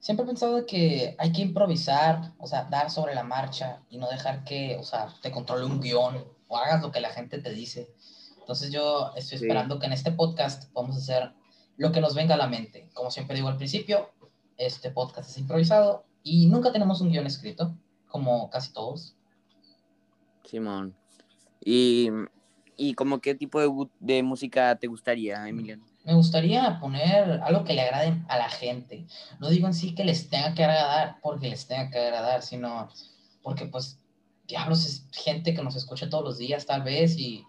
siempre 0.00 0.24
he 0.24 0.26
pensado 0.26 0.66
que 0.66 1.14
hay 1.18 1.32
que 1.32 1.42
improvisar, 1.42 2.32
o 2.38 2.46
sea, 2.46 2.64
dar 2.64 2.90
sobre 2.90 3.14
la 3.14 3.22
marcha 3.22 3.82
y 3.90 3.98
no 3.98 4.08
dejar 4.08 4.44
que, 4.44 4.76
o 4.78 4.82
sea, 4.82 5.14
te 5.22 5.30
controle 5.30 5.64
un 5.66 5.80
guion 5.80 6.24
o 6.48 6.56
hagas 6.56 6.82
lo 6.82 6.90
que 6.90 7.00
la 7.00 7.10
gente 7.10 7.38
te 7.38 7.52
dice. 7.52 7.94
Entonces 8.38 8.72
yo 8.72 9.12
estoy 9.14 9.36
esperando 9.36 9.78
que 9.78 9.86
en 9.86 9.92
este 9.92 10.10
podcast 10.10 10.72
podamos 10.72 10.96
hacer 10.96 11.32
lo 11.76 11.92
que 11.92 12.00
nos 12.00 12.14
venga 12.14 12.34
a 12.34 12.38
la 12.38 12.48
mente. 12.48 12.90
Como 12.94 13.10
siempre 13.10 13.36
digo 13.36 13.48
al 13.48 13.56
principio, 13.56 14.10
este 14.56 14.90
podcast 14.90 15.30
es 15.30 15.38
improvisado 15.38 16.04
y 16.22 16.46
nunca 16.46 16.72
tenemos 16.72 17.00
un 17.00 17.10
guion 17.10 17.26
escrito, 17.26 17.76
como 18.08 18.50
casi 18.50 18.72
todos. 18.72 19.16
Simón. 20.44 20.96
¿Y, 21.62 22.08
y 22.76 22.94
como 22.94 23.20
qué 23.20 23.34
tipo 23.34 23.60
de, 23.60 23.88
de 24.00 24.22
música 24.22 24.76
te 24.76 24.86
gustaría, 24.86 25.46
Emiliano? 25.46 25.84
Me 26.04 26.14
gustaría 26.14 26.78
poner 26.80 27.40
algo 27.42 27.64
que 27.64 27.74
le 27.74 27.82
agrade 27.82 28.22
a 28.28 28.38
la 28.38 28.48
gente. 28.48 29.06
No 29.38 29.48
digo 29.48 29.66
en 29.66 29.74
sí 29.74 29.94
que 29.94 30.04
les 30.04 30.30
tenga 30.30 30.54
que 30.54 30.64
agradar 30.64 31.18
porque 31.22 31.48
les 31.48 31.66
tenga 31.66 31.90
que 31.90 31.98
agradar, 31.98 32.42
sino 32.42 32.88
porque 33.42 33.66
pues 33.66 33.98
diablos 34.46 34.86
es 34.86 35.06
gente 35.12 35.54
que 35.54 35.62
nos 35.62 35.76
escucha 35.76 36.08
todos 36.08 36.24
los 36.24 36.38
días 36.38 36.66
tal 36.66 36.82
vez 36.82 37.16
y 37.18 37.44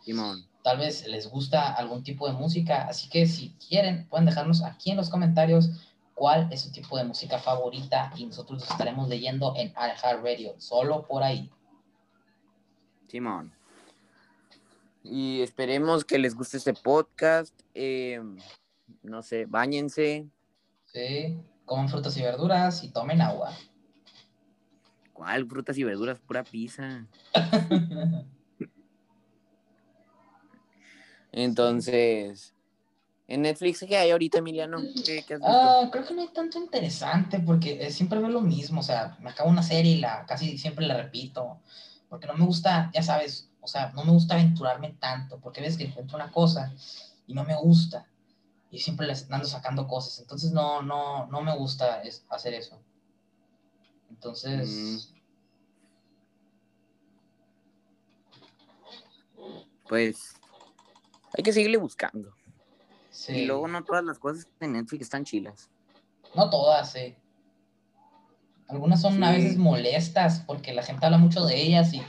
tal 0.64 0.78
vez 0.78 1.08
les 1.08 1.28
gusta 1.30 1.74
algún 1.74 2.04
tipo 2.04 2.28
de 2.28 2.34
música. 2.34 2.88
Así 2.88 3.10
que 3.10 3.26
si 3.26 3.56
quieren 3.68 4.08
pueden 4.10 4.26
dejarnos 4.26 4.64
aquí 4.64 4.92
en 4.92 4.98
los 4.98 5.10
comentarios 5.10 5.70
cuál 6.14 6.52
es 6.52 6.62
su 6.62 6.72
tipo 6.72 6.98
de 6.98 7.06
música 7.06 7.40
favorita 7.40 8.12
y 8.16 8.26
nosotros 8.26 8.60
los 8.60 8.70
estaremos 8.70 9.08
leyendo 9.08 9.54
en 9.56 9.74
Radio, 9.74 10.56
solo 10.60 11.08
por 11.08 11.24
ahí. 11.24 11.50
Simón 13.08 13.61
y 15.04 15.42
esperemos 15.42 16.06
que 16.06 16.20
les 16.20 16.36
guste 16.36 16.58
este 16.58 16.74
podcast. 16.74 17.54
Eh, 17.74 18.22
no 19.04 19.24
sé, 19.24 19.46
bañense. 19.46 20.28
Sí, 20.86 21.40
coman 21.66 21.90
frutas 21.90 22.16
y 22.18 22.22
verduras 22.22 22.84
y 22.84 22.90
tomen 22.90 23.22
agua. 23.22 23.54
¿Cuál 25.14 25.48
frutas 25.48 25.78
y 25.78 25.84
verduras? 25.84 26.20
Pura 26.20 26.44
pizza. 26.44 27.06
Entonces, 31.32 32.54
en 33.28 33.44
Netflix, 33.44 33.86
¿qué 33.88 33.96
hay 33.98 34.12
ahorita, 34.12 34.40
Emiliano? 34.40 34.80
Ah, 35.44 35.90
creo 35.92 36.06
que 36.06 36.14
no 36.14 36.22
hay 36.22 36.28
tanto 36.34 36.58
interesante 36.60 37.40
porque 37.40 37.90
siempre 37.92 38.20
veo 38.20 38.30
lo 38.30 38.42
mismo. 38.42 38.82
O 38.82 38.84
sea, 38.84 39.18
me 39.22 39.30
acabo 39.30 39.50
una 39.50 39.64
serie 39.64 39.94
y 39.94 40.00
la 40.00 40.26
casi 40.26 40.58
siempre 40.58 40.86
la 40.86 40.98
repito. 40.98 41.62
Porque 42.10 42.28
no 42.28 42.34
me 42.34 42.46
gusta, 42.46 42.92
ya 42.94 43.02
sabes, 43.02 43.51
o 43.62 43.68
sea, 43.68 43.92
no 43.94 44.04
me 44.04 44.12
gusta 44.12 44.34
aventurarme 44.34 44.96
tanto, 45.00 45.40
porque 45.40 45.62
ves 45.62 45.78
que 45.78 45.86
encuentro 45.86 46.18
una 46.18 46.32
cosa 46.32 46.74
y 47.28 47.34
no 47.34 47.44
me 47.44 47.56
gusta. 47.56 48.08
Y 48.72 48.80
siempre 48.80 49.06
les 49.06 49.30
ando 49.32 49.48
sacando 49.48 49.88
cosas. 49.88 50.20
Entonces 50.20 50.52
no, 50.52 50.82
no, 50.82 51.28
no 51.28 51.42
me 51.42 51.56
gusta 51.56 52.02
hacer 52.30 52.54
eso. 52.54 52.80
Entonces. 54.10 54.70
Mm. 54.70 55.22
Pues 59.88 60.36
hay 61.38 61.44
que 61.44 61.54
seguirle 61.54 61.78
buscando. 61.78 62.34
Sí. 63.10 63.34
Y 63.34 63.46
luego 63.46 63.68
no 63.68 63.84
todas 63.84 64.04
las 64.04 64.20
cosas 64.20 64.48
en 64.60 64.74
Netflix 64.74 65.04
están 65.04 65.26
chilas. 65.26 65.70
No 66.34 66.50
todas, 66.50 66.94
sí. 66.94 67.16
Algunas 68.70 69.02
son 69.02 69.22
a 69.22 69.32
veces 69.32 69.58
molestas 69.58 70.44
porque 70.48 70.74
la 70.74 70.82
gente 70.82 71.06
habla 71.06 71.18
mucho 71.18 71.46
de 71.46 71.62
ellas 71.62 71.94
y 71.94 72.02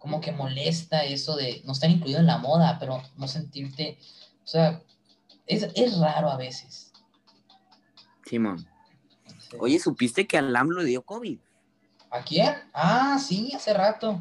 como 0.00 0.20
que 0.22 0.32
molesta 0.32 1.04
eso 1.04 1.36
de 1.36 1.60
no 1.64 1.72
estar 1.72 1.90
incluido 1.90 2.18
en 2.18 2.26
la 2.26 2.38
moda, 2.38 2.78
pero 2.80 3.02
no 3.16 3.28
sentirte, 3.28 3.98
o 4.42 4.46
sea, 4.46 4.82
es, 5.46 5.98
raro 5.98 6.30
a 6.30 6.38
veces. 6.38 6.90
Simón. 8.24 8.66
Oye, 9.58 9.78
¿supiste 9.78 10.26
que 10.26 10.38
al 10.38 10.56
AMLO 10.56 10.84
dio 10.84 11.02
COVID? 11.02 11.38
¿A 12.10 12.22
quién? 12.22 12.54
Ah, 12.72 13.18
sí, 13.18 13.52
hace 13.54 13.74
rato. 13.74 14.20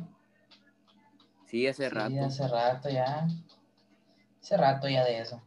Sí, 1.47 1.65
hace 1.65 1.87
sí, 1.87 1.95
rato. 1.95 2.25
hace 2.25 2.47
rato 2.47 2.89
ya. 2.89 3.27
Hace 4.41 4.57
rato 4.57 4.89
ya 4.89 5.05
de 5.05 5.19
eso. 5.19 5.41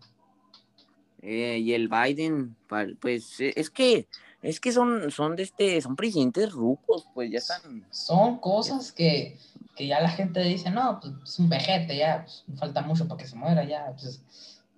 Eh, 1.20 1.58
y 1.58 1.74
el 1.74 1.88
Biden, 1.88 2.56
pues 3.00 3.38
eh, 3.40 3.52
es 3.54 3.68
que 3.68 4.08
es 4.42 4.58
que 4.58 4.72
son, 4.72 5.10
son 5.12 5.36
de 5.36 5.44
este, 5.44 5.80
son 5.80 5.94
presidentes 5.94 6.52
rucos, 6.52 7.06
pues 7.14 7.30
ya 7.30 7.38
están. 7.38 7.86
Son 7.90 8.38
cosas 8.38 8.90
que, 8.90 9.38
que 9.74 9.86
ya 9.86 10.00
la 10.00 10.08
gente 10.08 10.40
dice, 10.40 10.70
no, 10.70 11.00
pues 11.00 11.14
es 11.24 11.38
un 11.38 11.48
vejete, 11.48 11.96
ya, 11.96 12.24
pues, 12.24 12.44
falta 12.58 12.82
mucho 12.82 13.08
para 13.08 13.18
que 13.18 13.26
se 13.26 13.36
muera, 13.36 13.64
ya, 13.64 13.94
pues 13.98 14.22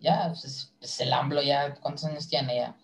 ya, 0.00 0.28
pues, 0.28 0.72
pues 0.78 1.00
el 1.00 1.12
AMLO 1.12 1.42
ya, 1.42 1.74
¿cuántos 1.74 2.04
años 2.04 2.28
tiene 2.28 2.57
ya? 2.57 2.76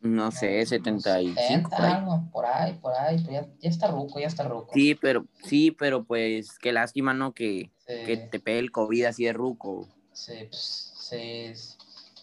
No 0.00 0.32
sé, 0.32 0.66
75. 0.66 1.40
70, 1.40 1.68
por 1.68 1.84
ahí. 1.84 1.92
algo, 1.92 2.28
por 2.32 2.46
ahí, 2.46 2.72
por 2.74 2.94
ahí, 2.94 3.18
pues 3.18 3.30
ya, 3.30 3.46
ya, 3.60 3.70
está 3.70 3.86
ruco, 3.86 4.18
ya 4.18 4.26
está 4.26 4.42
ruco. 4.44 4.70
Sí, 4.74 4.96
pero, 4.96 5.26
sí, 5.44 5.70
pero 5.70 6.02
pues 6.02 6.58
qué 6.58 6.72
lástima, 6.72 7.14
¿no? 7.14 7.32
Que, 7.32 7.70
que 7.86 8.16
te 8.16 8.40
pegue 8.40 8.58
el 8.58 8.72
COVID 8.72 9.04
así 9.04 9.24
de 9.24 9.32
ruco. 9.32 9.88
Sí, 10.12 10.46
pues, 10.48 10.92
sí, 10.98 11.52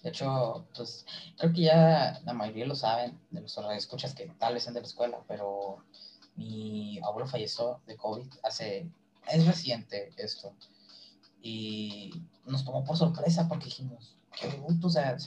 de 0.04 0.10
hecho, 0.10 0.66
pues 0.76 1.06
creo 1.38 1.54
que 1.54 1.62
ya 1.62 2.20
la 2.26 2.34
mayoría 2.34 2.66
lo 2.66 2.76
saben 2.76 3.20
de 3.32 3.42
los 3.42 3.58
escuchas 3.78 4.14
que 4.14 4.26
tal 4.38 4.54
vez 4.54 4.64
sean 4.64 4.74
de 4.74 4.82
la 4.82 4.88
escuela, 4.88 5.20
pero 5.28 5.84
mi 6.40 7.00
abuelo 7.04 7.28
falleció 7.28 7.82
de 7.86 7.98
COVID 7.98 8.28
hace, 8.44 8.90
es 9.28 9.46
reciente 9.46 10.14
esto. 10.16 10.54
Y 11.42 12.24
nos 12.46 12.64
tomó 12.64 12.84
por 12.86 12.96
sorpresa 12.96 13.48
porque 13.50 13.66
dijimos, 13.66 14.16
qué 14.40 14.48
bruto, 14.48 14.88
o 14.88 14.90
sea, 14.90 15.18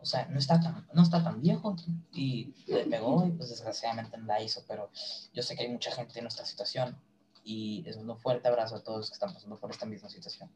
o 0.00 0.06
sea, 0.06 0.26
no 0.28 0.38
está 0.38 0.58
tan, 0.58 0.86
no 0.94 1.02
está 1.02 1.22
tan 1.22 1.42
viejo 1.42 1.76
y 2.12 2.54
le 2.66 2.86
pegó 2.86 3.26
y 3.26 3.32
pues 3.32 3.50
desgraciadamente 3.50 4.16
no 4.16 4.24
la 4.24 4.40
hizo, 4.42 4.64
pero 4.66 4.90
yo 5.34 5.42
sé 5.42 5.54
que 5.54 5.64
hay 5.64 5.68
mucha 5.68 5.90
gente 5.90 6.18
en 6.18 6.24
nuestra 6.24 6.46
situación 6.46 6.96
y 7.44 7.84
es 7.86 7.96
un 7.96 8.16
fuerte 8.16 8.48
abrazo 8.48 8.76
a 8.76 8.82
todos 8.82 8.98
los 8.98 9.10
que 9.10 9.14
están 9.14 9.34
pasando 9.34 9.56
por 9.58 9.70
esta 9.70 9.84
misma 9.84 10.08
situación. 10.08 10.50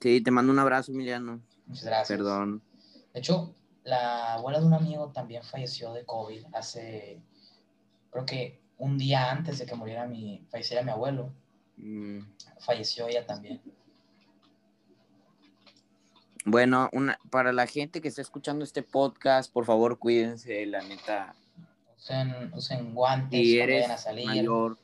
Sí, 0.00 0.20
te 0.20 0.30
mando 0.30 0.52
un 0.52 0.58
abrazo, 0.58 0.92
Emiliano. 0.92 1.40
Muchas 1.66 1.84
gracias. 1.84 2.18
Perdón. 2.18 2.62
De 3.14 3.20
hecho, 3.20 3.54
la 3.84 4.34
abuela 4.34 4.60
de 4.60 4.66
un 4.66 4.74
amigo 4.74 5.12
también 5.12 5.42
falleció 5.42 5.92
de 5.92 6.04
COVID 6.04 6.46
hace, 6.52 7.22
creo 8.10 8.26
que 8.26 8.60
un 8.78 8.98
día 8.98 9.30
antes 9.30 9.58
de 9.58 9.66
que 9.66 9.74
muriera 9.74 10.06
mi, 10.06 10.46
falleciera 10.50 10.82
mi 10.82 10.90
abuelo. 10.90 11.32
Mm, 11.76 12.20
Falleció 12.60 13.08
ella 13.08 13.26
también. 13.26 13.60
Bueno, 16.44 16.88
una, 16.92 17.18
para 17.30 17.52
la 17.52 17.66
gente 17.66 18.00
que 18.00 18.08
está 18.08 18.22
escuchando 18.22 18.64
este 18.64 18.82
podcast, 18.82 19.52
por 19.52 19.66
favor, 19.66 19.98
cuídense, 19.98 20.64
la 20.66 20.82
neta. 20.82 21.34
Usen, 21.98 22.50
usen 22.54 22.94
guantes 22.94 23.38
Si 23.40 23.60
eres 23.60 23.82
vayan 23.82 23.90
a 23.90 23.98
salir. 23.98 24.26
mayor, 24.26 24.78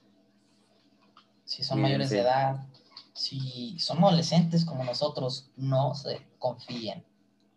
Si 1.44 1.64
son 1.64 1.80
mayores 1.80 2.10
de 2.10 2.20
edad, 2.20 2.66
si 3.14 3.78
son 3.78 3.98
adolescentes 4.04 4.66
como 4.66 4.84
nosotros, 4.84 5.50
no 5.56 5.94
se 5.94 6.20
confíen. 6.38 7.02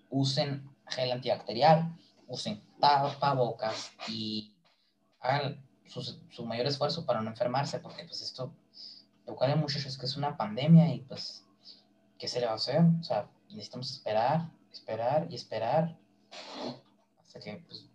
Usen 0.09 0.69
gel 0.87 1.11
antibacterial, 1.11 1.93
usen 2.27 2.61
tapabocas 2.79 3.91
y 4.07 4.53
hagan 5.21 5.61
su, 5.85 6.01
su 6.01 6.45
mayor 6.45 6.67
esfuerzo 6.67 7.05
para 7.05 7.21
no 7.21 7.29
enfermarse, 7.29 7.79
porque 7.79 8.03
pues 8.05 8.21
esto, 8.21 8.53
lo 9.25 9.35
cual 9.35 9.57
muchachos 9.57 9.97
que 9.97 10.05
es 10.05 10.15
una 10.17 10.37
pandemia 10.37 10.93
y 10.93 11.01
pues, 11.01 11.45
¿qué 12.17 12.27
se 12.27 12.39
le 12.39 12.45
va 12.45 12.53
a 12.53 12.55
hacer? 12.55 12.81
O 12.99 13.03
sea, 13.03 13.29
necesitamos 13.49 13.91
esperar, 13.91 14.49
esperar 14.71 15.27
y 15.29 15.35
esperar 15.35 15.97
hasta 17.19 17.39
que 17.39 17.63
pues, 17.67 17.89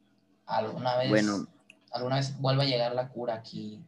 alguna 0.47 0.97
vez 0.97 1.09
bueno, 1.09 1.47
alguna 1.93 2.17
vez 2.17 2.39
vuelva 2.41 2.65
a 2.65 2.67
llegar 2.67 2.95
la 2.95 3.09
cura 3.09 3.35
aquí. 3.35 3.83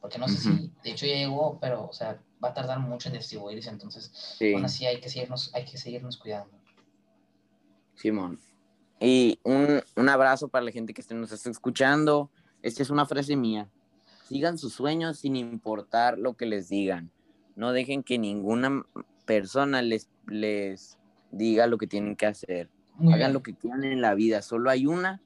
Porque 0.00 0.18
no 0.18 0.26
sé 0.26 0.34
Ujú. 0.34 0.58
si, 0.58 0.72
de 0.82 0.90
hecho 0.90 1.06
ya 1.06 1.14
llegó, 1.14 1.58
pero, 1.60 1.86
o 1.88 1.92
sea, 1.92 2.20
va 2.44 2.48
a 2.48 2.54
tardar 2.54 2.80
mucho 2.80 3.08
en 3.08 3.14
distribuirse, 3.14 3.70
entonces, 3.70 4.10
sí, 4.36 4.52
aún 4.52 4.64
así 4.64 4.84
hay 4.84 5.00
que 5.00 5.08
seguirnos, 5.08 5.54
hay 5.54 5.64
que 5.64 5.78
seguirnos 5.78 6.16
cuidando. 6.16 6.58
Simón. 7.94 8.40
Y 8.98 9.38
un, 9.44 9.80
un 9.94 10.08
abrazo 10.08 10.48
para 10.48 10.64
la 10.64 10.72
gente 10.72 10.92
que 10.92 11.02
nos 11.14 11.30
está 11.30 11.50
escuchando. 11.50 12.30
Esta 12.62 12.82
es 12.82 12.90
una 12.90 13.06
frase 13.06 13.36
mía. 13.36 13.68
Sigan 14.28 14.56
sus 14.56 14.72
sueños 14.72 15.18
sin 15.18 15.36
importar 15.36 16.18
lo 16.18 16.34
que 16.34 16.46
les 16.46 16.68
digan. 16.68 17.10
No 17.56 17.72
dejen 17.72 18.02
que 18.02 18.18
ninguna 18.18 18.84
persona 19.26 19.82
les, 19.82 20.08
les 20.26 20.98
diga 21.30 21.66
lo 21.66 21.76
que 21.78 21.86
tienen 21.86 22.16
que 22.16 22.26
hacer. 22.26 22.70
Muy 22.94 23.14
Hagan 23.14 23.28
bien. 23.28 23.32
lo 23.34 23.42
que 23.42 23.54
quieran 23.54 23.84
en 23.84 24.00
la 24.00 24.14
vida. 24.14 24.42
Solo 24.42 24.70
hay 24.70 24.86
una, 24.86 25.20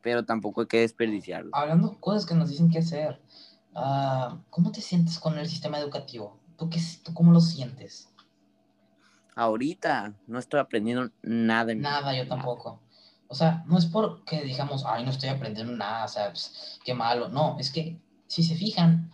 pero 0.00 0.24
tampoco 0.24 0.62
hay 0.62 0.66
que 0.68 0.80
desperdiciarlo. 0.80 1.50
Hablando 1.52 1.90
de 1.90 2.00
cosas 2.00 2.24
que 2.26 2.34
nos 2.34 2.48
dicen 2.48 2.70
que 2.70 2.78
hacer, 2.78 3.20
ah, 3.74 4.38
¿cómo 4.50 4.70
te 4.72 4.80
sientes 4.80 5.18
con 5.18 5.38
el 5.38 5.48
sistema 5.48 5.78
educativo? 5.78 6.38
¿Tú, 6.56 6.70
qué, 6.70 6.80
¿Tú 7.02 7.12
cómo 7.12 7.32
lo 7.32 7.40
sientes? 7.40 8.08
Ahorita 9.34 10.14
no 10.26 10.38
estoy 10.38 10.60
aprendiendo 10.60 11.10
nada. 11.22 11.74
Nada, 11.74 12.16
yo 12.16 12.26
tampoco. 12.26 12.80
O 13.28 13.34
sea, 13.34 13.64
no 13.66 13.78
es 13.78 13.86
porque 13.86 14.42
digamos, 14.42 14.84
ay, 14.86 15.04
no 15.04 15.10
estoy 15.10 15.28
aprendiendo 15.28 15.72
nada, 15.74 16.04
o 16.04 16.08
sea, 16.08 16.30
pues, 16.30 16.78
qué 16.84 16.94
malo. 16.94 17.28
No, 17.28 17.56
es 17.58 17.70
que 17.70 18.00
si 18.26 18.42
se 18.42 18.54
fijan, 18.54 19.10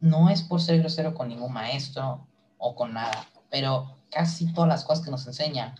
no 0.00 0.28
es 0.30 0.42
por 0.42 0.60
ser 0.60 0.78
grosero 0.78 1.14
con 1.14 1.28
ningún 1.28 1.52
maestro 1.52 2.26
o 2.58 2.74
con 2.74 2.94
nada, 2.94 3.26
pero 3.50 3.96
casi 4.10 4.52
todas 4.52 4.68
las 4.68 4.84
cosas 4.84 5.04
que 5.04 5.10
nos 5.10 5.26
enseñan 5.26 5.74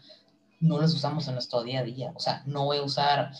no 0.61 0.81
las 0.81 0.95
usamos 0.95 1.29
en 1.29 1.35
nuestro 1.35 1.63
día 1.63 1.81
a 1.81 1.85
día. 1.85 2.13
O 2.15 2.21
sea, 2.21 2.43
no 2.47 2.65
voy 2.65 2.79
a 2.79 2.83
usar 2.83 3.33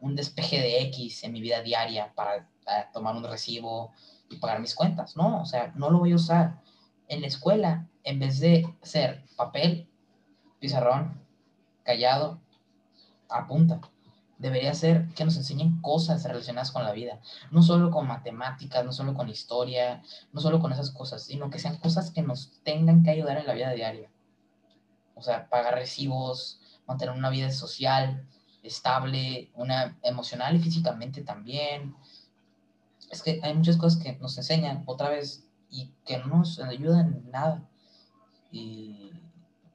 un 0.00 0.16
despeje 0.16 0.58
de 0.58 0.82
X 0.84 1.22
en 1.24 1.32
mi 1.32 1.40
vida 1.40 1.62
diaria 1.62 2.12
para 2.14 2.36
eh, 2.36 2.86
tomar 2.92 3.14
un 3.14 3.24
recibo 3.24 3.92
y 4.30 4.36
pagar 4.36 4.60
mis 4.60 4.74
cuentas. 4.74 5.16
No, 5.16 5.42
o 5.42 5.44
sea, 5.44 5.72
no 5.76 5.90
lo 5.90 5.98
voy 5.98 6.12
a 6.12 6.16
usar. 6.16 6.60
En 7.08 7.20
la 7.20 7.26
escuela, 7.26 7.88
en 8.04 8.18
vez 8.18 8.40
de 8.40 8.66
ser 8.82 9.24
papel, 9.36 9.88
pizarrón, 10.58 11.20
callado, 11.82 12.40
apunta. 13.32 13.80
Debería 14.38 14.74
ser 14.74 15.08
que 15.14 15.24
nos 15.24 15.36
enseñen 15.36 15.80
cosas 15.80 16.24
relacionadas 16.24 16.72
con 16.72 16.82
la 16.82 16.92
vida, 16.92 17.20
no 17.50 17.62
solo 17.62 17.90
con 17.90 18.08
matemáticas, 18.08 18.84
no 18.84 18.92
solo 18.92 19.14
con 19.14 19.28
historia, 19.28 20.02
no 20.32 20.40
solo 20.40 20.58
con 20.58 20.72
esas 20.72 20.90
cosas, 20.90 21.22
sino 21.22 21.48
que 21.48 21.60
sean 21.60 21.76
cosas 21.78 22.10
que 22.10 22.22
nos 22.22 22.60
tengan 22.64 23.04
que 23.04 23.10
ayudar 23.10 23.38
en 23.38 23.46
la 23.46 23.54
vida 23.54 23.70
diaria. 23.70 24.10
O 25.14 25.22
sea, 25.22 25.48
pagar 25.48 25.74
recibos, 25.74 26.60
mantener 26.86 27.14
una 27.14 27.30
vida 27.30 27.52
social 27.52 28.26
estable, 28.62 29.50
una 29.54 29.98
emocional 30.02 30.56
y 30.56 30.60
físicamente 30.60 31.22
también. 31.22 31.94
Es 33.10 33.22
que 33.22 33.40
hay 33.42 33.54
muchas 33.54 33.76
cosas 33.76 34.02
que 34.02 34.14
nos 34.16 34.36
enseñan 34.38 34.82
otra 34.86 35.08
vez 35.10 35.44
y 35.70 35.92
que 36.04 36.18
no 36.18 36.26
nos 36.26 36.58
ayudan 36.58 37.14
en 37.14 37.30
nada. 37.30 37.68
Y 38.50 39.12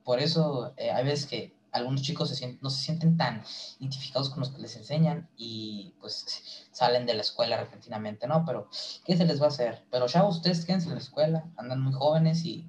por 0.04 0.20
eso 0.20 0.74
eh, 0.78 0.92
hay 0.92 1.06
veces 1.06 1.26
que 1.26 1.57
algunos 1.72 2.02
chicos 2.02 2.30
se 2.30 2.36
sienten, 2.36 2.60
no 2.62 2.70
se 2.70 2.82
sienten 2.82 3.18
tan 3.18 3.44
identificados 3.80 4.30
con 4.30 4.40
los 4.40 4.50
que 4.50 4.62
les 4.62 4.76
enseñan 4.76 5.30
y 5.38 5.94
pues 6.00 6.68
salen 6.72 7.06
de 7.06 7.14
la 7.14 7.22
escuela 7.22 7.58
repentinamente, 7.58 8.28
¿no? 8.28 8.44
Pero, 8.46 8.70
¿qué 9.06 9.18
se 9.18 9.26
les 9.26 9.42
va 9.42 9.46
a 9.46 9.50
hacer? 9.50 9.86
Pero 9.92 10.08
ya 10.08 10.24
ustedes 10.26 10.66
quédense 10.66 10.88
en 10.88 10.96
la 10.96 11.02
escuela, 11.02 11.46
andan 11.58 11.82
muy 11.82 11.94
jóvenes 11.94 12.44
y 12.46 12.68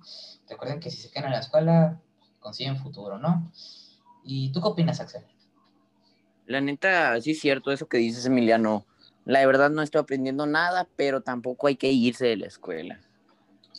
recuerden 0.49 0.81
que 0.81 0.91
si 0.91 0.99
se 0.99 1.11
quedan 1.11 1.27
en 1.27 1.33
la 1.33 1.41
escuela, 1.41 2.01
consiguen 2.41 2.77
futuro, 2.77 3.19
¿no? 3.19 3.51
¿Y 4.25 4.53
tú 4.53 4.61
qué 4.61 4.69
opinas, 4.69 5.01
Axel? 5.01 5.25
La 6.47 6.61
neta, 6.61 7.21
sí 7.21 7.33
es 7.33 7.41
cierto 7.41 7.71
eso 7.73 7.89
que 7.89 7.99
dices, 7.99 8.25
Emiliano. 8.27 8.87
La 9.25 9.45
verdad 9.47 9.71
no 9.71 9.83
estoy 9.83 10.01
aprendiendo 10.01 10.47
nada, 10.47 10.89
pero 10.97 11.21
tampoco 11.21 11.67
hay 11.67 11.77
que 11.77 11.93
irse 11.93 12.27
de 12.27 12.37
la 12.39 12.47
escuela. 12.47 13.01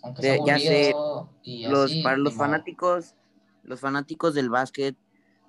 Aunque 0.04 0.22
De- 0.22 0.38
sea 0.38 0.46
ya 0.46 0.60
sé, 0.60 0.96
y 1.44 1.66
Los, 1.66 1.92
así, 1.92 2.04
para 2.04 2.18
los 2.18 2.36
fanáticos, 2.36 3.16
los 3.64 3.80
fanáticos 3.80 4.36
del 4.36 4.50
básquet, 4.50 4.96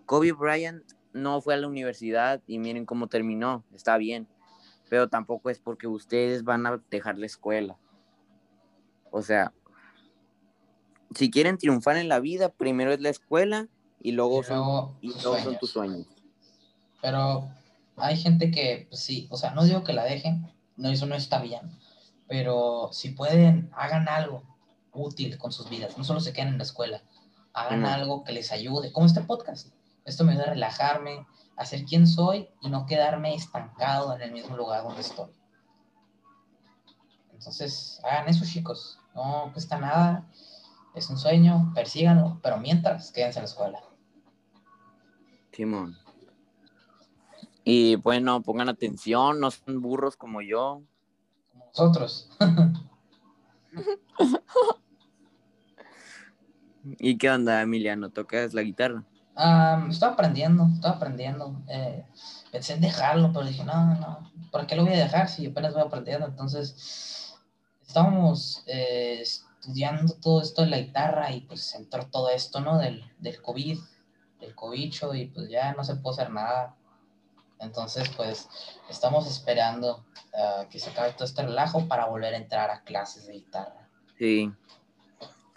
Kobe 0.07 0.33
Bryant 0.33 0.83
no 1.13 1.41
fue 1.41 1.55
a 1.55 1.57
la 1.57 1.69
universidad 1.69 2.43
y 2.47 2.59
miren 2.59 2.87
cómo 2.87 3.09
terminó, 3.09 3.65
está 3.75 3.97
bien, 3.97 4.29
pero 4.89 5.09
tampoco 5.09 5.51
es 5.51 5.59
porque 5.59 5.87
ustedes 5.87 6.45
van 6.45 6.67
a 6.67 6.83
dejar 6.91 7.19
la 7.19 7.27
escuela. 7.27 7.79
O 9.11 9.23
sea, 9.23 9.53
si 11.15 11.31
quieren 11.31 11.59
triunfar 11.59 11.97
en 11.97 12.09
la 12.09 12.21
vida, 12.21 12.51
primero 12.51 12.93
es 12.93 13.01
la 13.01 13.09
escuela 13.11 13.69
y 14.01 14.13
luego, 14.13 14.41
Y 14.41 14.45
son, 14.45 14.97
y 15.01 15.13
tus 15.13 15.23
luego 15.23 15.39
son 15.39 15.43
sueños. 15.43 15.59
tus 15.59 15.71
sueños. 15.71 16.07
Pero 17.03 17.49
hay 17.97 18.17
gente 18.17 18.51
que, 18.51 18.87
pues 18.89 19.01
sí, 19.03 19.27
o 19.31 19.37
sea, 19.37 19.53
no 19.53 19.65
digo 19.65 19.85
que 19.85 19.93
la 19.93 20.05
dejen, 20.05 20.53
no, 20.77 20.89
eso 20.91 21.07
no 21.07 21.15
está 21.15 21.41
bien, 21.41 21.63
pero 22.29 22.91
si 22.93 23.11
pueden, 23.11 23.71
hagan 23.75 24.09
algo 24.09 24.43
útil 24.93 25.39
con 25.39 25.53
sus 25.53 25.69
vidas, 25.69 25.97
no 25.99 26.05
solo 26.05 26.21
se 26.21 26.33
queden 26.33 26.49
en 26.49 26.59
la 26.59 26.65
escuela, 26.65 27.03
hagan 27.53 27.85
algo 27.85 28.23
que 28.25 28.33
les 28.33 28.53
ayude, 28.53 28.93
como 28.93 29.07
este 29.07 29.23
podcast. 29.23 29.69
Esto 30.05 30.25
me 30.25 30.33
ayuda 30.33 30.45
a 30.45 30.51
relajarme, 30.51 31.27
a 31.57 31.65
ser 31.65 31.85
quien 31.85 32.07
soy 32.07 32.49
y 32.61 32.71
no 32.71 32.87
quedarme 32.87 33.35
estancado 33.35 34.15
en 34.15 34.23
el 34.23 34.33
mismo 34.33 34.57
lugar 34.57 34.83
donde 34.83 35.03
estoy. 35.03 35.31
Entonces, 37.33 38.01
hagan 38.05 38.29
eso, 38.29 38.45
chicos. 38.45 38.99
No 39.15 39.51
cuesta 39.53 39.79
nada, 39.79 40.29
es 40.95 41.09
un 41.11 41.19
sueño, 41.19 41.73
persíganlo, 41.75 42.39
pero 42.43 42.59
mientras, 42.59 43.13
quédense 43.13 43.39
en 43.39 43.45
la 43.45 43.49
escuela. 43.49 43.81
Simón. 45.53 45.97
Y 47.65 47.97
bueno, 47.97 48.43
pongan 48.43 48.69
atención, 48.69 49.41
no 49.41 49.51
son 49.51 49.81
burros 49.81 50.17
como 50.17 50.43
yo. 50.43 50.83
Como 51.53 51.67
nosotros. 51.67 52.31
¿Y 56.99 57.19
qué 57.19 57.31
onda, 57.31 57.63
Emiliano? 57.63 58.11
¿Tocas 58.11 58.55
la 58.55 58.63
guitarra? 58.63 59.05
Ah, 59.37 59.87
estoy 59.89 60.11
aprendiendo, 60.11 60.69
estoy 60.75 60.91
aprendiendo. 60.91 61.63
Eh, 61.69 62.05
pensé 62.51 62.75
en 62.75 62.81
dejarlo, 62.81 63.33
pero 63.33 63.47
dije, 63.47 63.65
no, 63.65 63.95
no, 63.95 64.31
¿para 64.51 64.67
qué 64.67 64.77
lo 64.77 64.85
voy 64.85 64.95
a 64.95 65.05
dejar 65.05 65.29
si 65.29 65.47
apenas 65.47 65.75
voy 65.75 65.83
aprendiendo? 65.83 66.27
Entonces, 66.27 67.35
estábamos 67.87 68.63
eh, 68.67 69.21
estudiando 69.23 70.15
todo 70.15 70.43
esto 70.43 70.63
de 70.63 70.69
la 70.69 70.79
guitarra 70.79 71.33
y 71.33 71.43
pues 71.43 71.75
entró 71.75 72.07
todo 72.07 72.31
esto, 72.31 72.61
¿no? 72.61 72.79
Del, 72.79 73.05
del 73.19 73.41
COVID, 73.41 73.79
del 74.41 74.55
cobicho 74.55 75.15
y 75.15 75.27
pues 75.27 75.49
ya 75.49 75.73
no 75.75 75.85
se 75.85 75.97
puede 75.97 76.15
hacer 76.15 76.33
nada. 76.33 76.77
Entonces, 77.61 78.09
pues 78.17 78.49
estamos 78.89 79.27
esperando 79.27 80.05
ah, 80.35 80.65
que 80.71 80.79
se 80.79 80.91
acabe 80.91 81.13
todo 81.13 81.25
este 81.25 81.43
relajo 81.43 81.87
para 81.89 82.07
volver 82.07 82.35
a 82.35 82.39
entrar 82.39 82.71
a 82.71 82.83
clases 82.83 83.27
de 83.27 83.35
guitarra. 83.35 83.89
Sí. 84.19 84.51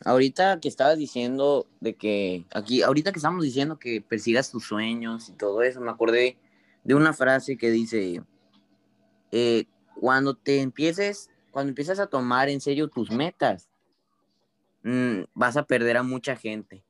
Ahorita 0.05 0.59
que 0.59 0.67
estabas 0.67 0.97
diciendo 0.97 1.65
de 1.79 1.95
que 1.95 2.45
aquí, 2.53 2.81
ahorita 2.81 3.11
que 3.11 3.19
estamos 3.19 3.43
diciendo 3.43 3.79
que 3.79 4.01
persigas 4.01 4.51
tus 4.51 4.65
sueños 4.65 5.29
y 5.29 5.33
todo 5.33 5.61
eso, 5.61 5.79
me 5.79 5.91
acordé 5.91 6.37
de 6.83 6.95
una 6.95 7.13
frase 7.13 7.57
que 7.57 7.71
dice, 7.71 8.21
eh, 9.31 9.65
cuando 9.99 10.35
te 10.35 10.61
empieces, 10.61 11.29
cuando 11.51 11.69
empiezas 11.69 11.99
a 11.99 12.07
tomar 12.07 12.49
en 12.49 12.59
serio 12.59 12.89
tus 12.89 13.11
metas, 13.11 13.69
mm, 14.83 15.21
vas 15.33 15.55
a 15.55 15.63
perder 15.63 15.97
a 15.97 16.03
mucha 16.03 16.35
gente. 16.35 16.83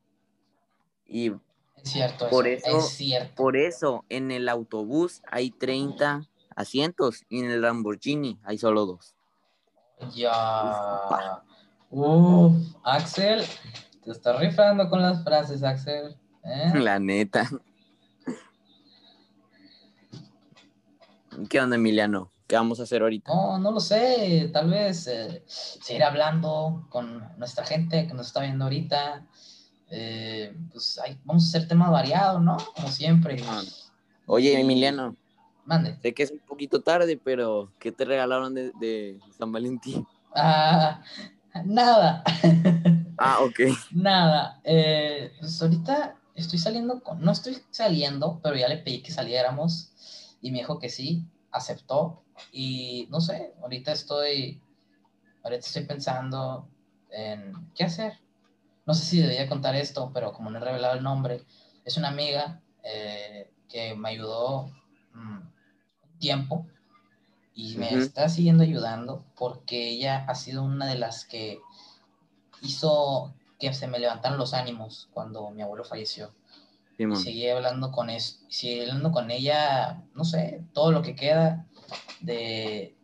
Y 1.06 1.28
Es 1.30 1.90
cierto, 1.92 2.28
Por 2.30 2.46
eso, 2.46 2.66
eso- 2.66 2.78
es 2.78 2.92
cierto. 2.94 3.34
Por 3.36 3.56
eso, 3.58 4.04
en 4.08 4.30
el 4.30 4.48
autobús 4.48 5.20
hay 5.30 5.50
30 5.50 6.22
asientos 6.56 7.24
y 7.28 7.40
en 7.40 7.50
el 7.50 7.60
Lamborghini 7.60 8.38
hay 8.42 8.56
solo 8.56 8.86
dos. 8.86 9.14
Ya. 10.14 10.30
Uf, 11.10 11.18
Axel, 12.82 13.44
te 14.02 14.10
estás 14.10 14.38
rifando 14.40 14.88
con 14.90 15.00
las 15.00 15.22
frases, 15.22 15.62
Axel. 15.62 16.16
¿eh? 16.44 16.72
La 16.74 16.98
neta. 16.98 17.48
¿Qué 21.48 21.60
onda, 21.60 21.76
Emiliano? 21.76 22.30
¿Qué 22.46 22.56
vamos 22.56 22.80
a 22.80 22.82
hacer 22.82 23.02
ahorita? 23.02 23.32
No, 23.32 23.58
no 23.58 23.70
lo 23.70 23.80
sé. 23.80 24.50
Tal 24.52 24.70
vez 24.70 25.06
eh, 25.06 25.42
seguir 25.46 26.02
hablando 26.02 26.86
con 26.90 27.28
nuestra 27.38 27.64
gente 27.64 28.06
que 28.06 28.14
nos 28.14 28.26
está 28.26 28.40
viendo 28.40 28.64
ahorita. 28.64 29.26
Eh, 29.90 30.56
pues 30.72 31.00
vamos 31.24 31.44
a 31.44 31.48
hacer 31.48 31.68
temas 31.68 31.90
variados, 31.90 32.42
¿no? 32.42 32.56
Como 32.74 32.88
siempre. 32.88 33.36
Oye, 34.26 34.60
Emiliano, 34.60 35.16
Mande. 35.64 35.96
sé 36.02 36.12
que 36.12 36.24
es 36.24 36.30
un 36.32 36.40
poquito 36.40 36.80
tarde, 36.82 37.20
pero 37.22 37.70
¿qué 37.78 37.92
te 37.92 38.04
regalaron 38.04 38.54
de, 38.54 38.72
de 38.80 39.20
San 39.38 39.52
Valentín? 39.52 40.06
Ah, 40.34 41.00
nada. 41.62 42.24
Ah, 43.16 43.38
ok. 43.42 43.60
Nada, 43.92 44.60
eh, 44.64 45.32
pues 45.38 45.62
ahorita 45.62 46.16
estoy 46.34 46.58
saliendo 46.58 47.00
con, 47.00 47.20
no 47.20 47.30
estoy 47.30 47.62
saliendo, 47.70 48.40
pero 48.42 48.56
ya 48.56 48.68
le 48.68 48.78
pedí 48.78 49.02
que 49.02 49.12
saliéramos 49.12 50.36
y 50.40 50.50
me 50.50 50.58
dijo 50.58 50.78
que 50.78 50.88
sí, 50.90 51.24
aceptó 51.52 52.24
y 52.52 53.06
no 53.10 53.20
sé, 53.20 53.54
ahorita 53.62 53.92
estoy, 53.92 54.60
ahorita 55.44 55.66
estoy 55.66 55.84
pensando 55.84 56.68
en 57.10 57.52
qué 57.74 57.84
hacer. 57.84 58.18
No 58.84 58.92
sé 58.92 59.04
si 59.04 59.20
debería 59.20 59.48
contar 59.48 59.76
esto, 59.76 60.10
pero 60.12 60.32
como 60.32 60.50
no 60.50 60.58
he 60.58 60.60
revelado 60.60 60.94
el 60.94 61.02
nombre, 61.02 61.44
es 61.84 61.96
una 61.96 62.08
amiga 62.08 62.60
eh, 62.82 63.50
que 63.68 63.94
me 63.94 64.10
ayudó 64.10 64.66
mm, 65.14 65.38
un 66.02 66.18
tiempo 66.18 66.66
y 67.54 67.76
me 67.76 67.88
Ujú. 67.88 67.98
está 67.98 68.28
siguiendo 68.28 68.64
ayudando 68.64 69.24
porque 69.36 69.90
ella 69.90 70.24
ha 70.28 70.34
sido 70.34 70.62
una 70.64 70.86
de 70.86 70.98
las 70.98 71.24
que 71.24 71.60
hizo 72.62 73.34
que 73.60 73.72
se 73.72 73.86
me 73.86 73.98
levantaran 73.98 74.38
los 74.38 74.54
ánimos 74.54 75.08
cuando 75.12 75.50
mi 75.50 75.62
abuelo 75.62 75.84
falleció. 75.84 76.34
Y 76.92 76.96
Simón. 76.96 77.18
seguí 77.18 77.48
hablando 77.48 77.92
con 77.92 78.10
es, 78.10 78.44
seguí 78.48 78.80
hablando 78.80 79.12
con 79.12 79.30
ella, 79.30 80.02
no 80.14 80.24
sé, 80.24 80.64
todo 80.72 80.90
lo 80.90 81.02
que 81.02 81.14
queda 81.14 81.66
de 82.20 82.96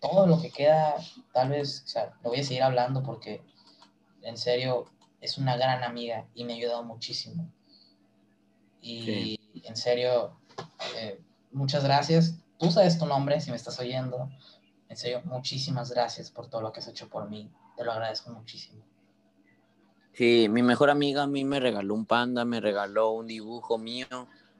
todo 0.00 0.26
lo 0.26 0.40
que 0.40 0.50
queda, 0.50 0.96
tal 1.32 1.50
vez, 1.50 1.82
o 1.84 1.88
sea, 1.88 2.14
lo 2.22 2.30
voy 2.30 2.40
a 2.40 2.44
seguir 2.44 2.62
hablando 2.62 3.02
porque 3.02 3.42
en 4.22 4.36
serio 4.36 4.86
es 5.20 5.38
una 5.38 5.56
gran 5.56 5.82
amiga 5.82 6.26
y 6.34 6.44
me 6.44 6.54
ha 6.54 6.56
ayudado 6.56 6.84
muchísimo. 6.84 7.50
Y 8.80 9.38
en 9.62 9.76
serio, 9.76 10.38
eh, 10.96 11.20
muchas 11.52 11.84
gracias. 11.84 12.43
Tú 12.64 12.70
sabes 12.70 12.98
tu 12.98 13.04
nombre 13.04 13.38
si 13.40 13.50
me 13.50 13.56
estás 13.56 13.78
oyendo. 13.78 14.30
En 14.88 14.96
serio, 14.96 15.20
muchísimas 15.26 15.90
gracias 15.90 16.30
por 16.30 16.48
todo 16.48 16.62
lo 16.62 16.72
que 16.72 16.80
has 16.80 16.88
hecho 16.88 17.10
por 17.10 17.28
mí. 17.28 17.52
Te 17.76 17.84
lo 17.84 17.92
agradezco 17.92 18.30
muchísimo. 18.30 18.82
Sí, 20.14 20.46
mi 20.48 20.62
mejor 20.62 20.88
amiga 20.88 21.24
a 21.24 21.26
mí 21.26 21.44
me 21.44 21.60
regaló 21.60 21.92
un 21.92 22.06
panda, 22.06 22.46
me 22.46 22.60
regaló 22.60 23.10
un 23.10 23.26
dibujo 23.26 23.76
mío, 23.76 24.06